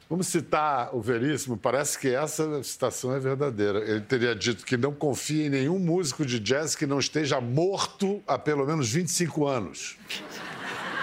Vamos 0.07 0.27
citar 0.27 0.95
o 0.95 1.01
Veríssimo, 1.01 1.57
parece 1.57 1.97
que 1.97 2.13
essa 2.13 2.61
citação 2.63 3.15
é 3.15 3.19
verdadeira. 3.19 3.79
Ele 3.79 4.01
teria 4.01 4.35
dito 4.35 4.63
que 4.63 4.77
não 4.77 4.93
confia 4.93 5.47
em 5.47 5.49
nenhum 5.49 5.79
músico 5.79 6.23
de 6.23 6.39
jazz 6.39 6.75
que 6.75 6.85
não 6.85 6.99
esteja 6.99 7.41
morto 7.41 8.21
há 8.27 8.37
pelo 8.37 8.67
menos 8.67 8.91
25 8.91 9.47
anos. 9.47 9.97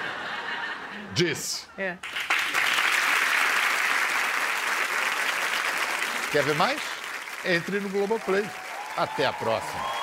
Disse. 1.15 1.67
É. 1.77 1.99
Quer 6.31 6.45
ver 6.45 6.55
mais? 6.55 6.81
Entre 7.45 7.81
no 7.81 7.89
Globoplay. 7.89 8.45
Até 8.97 9.25
a 9.25 9.33
próxima. 9.33 10.02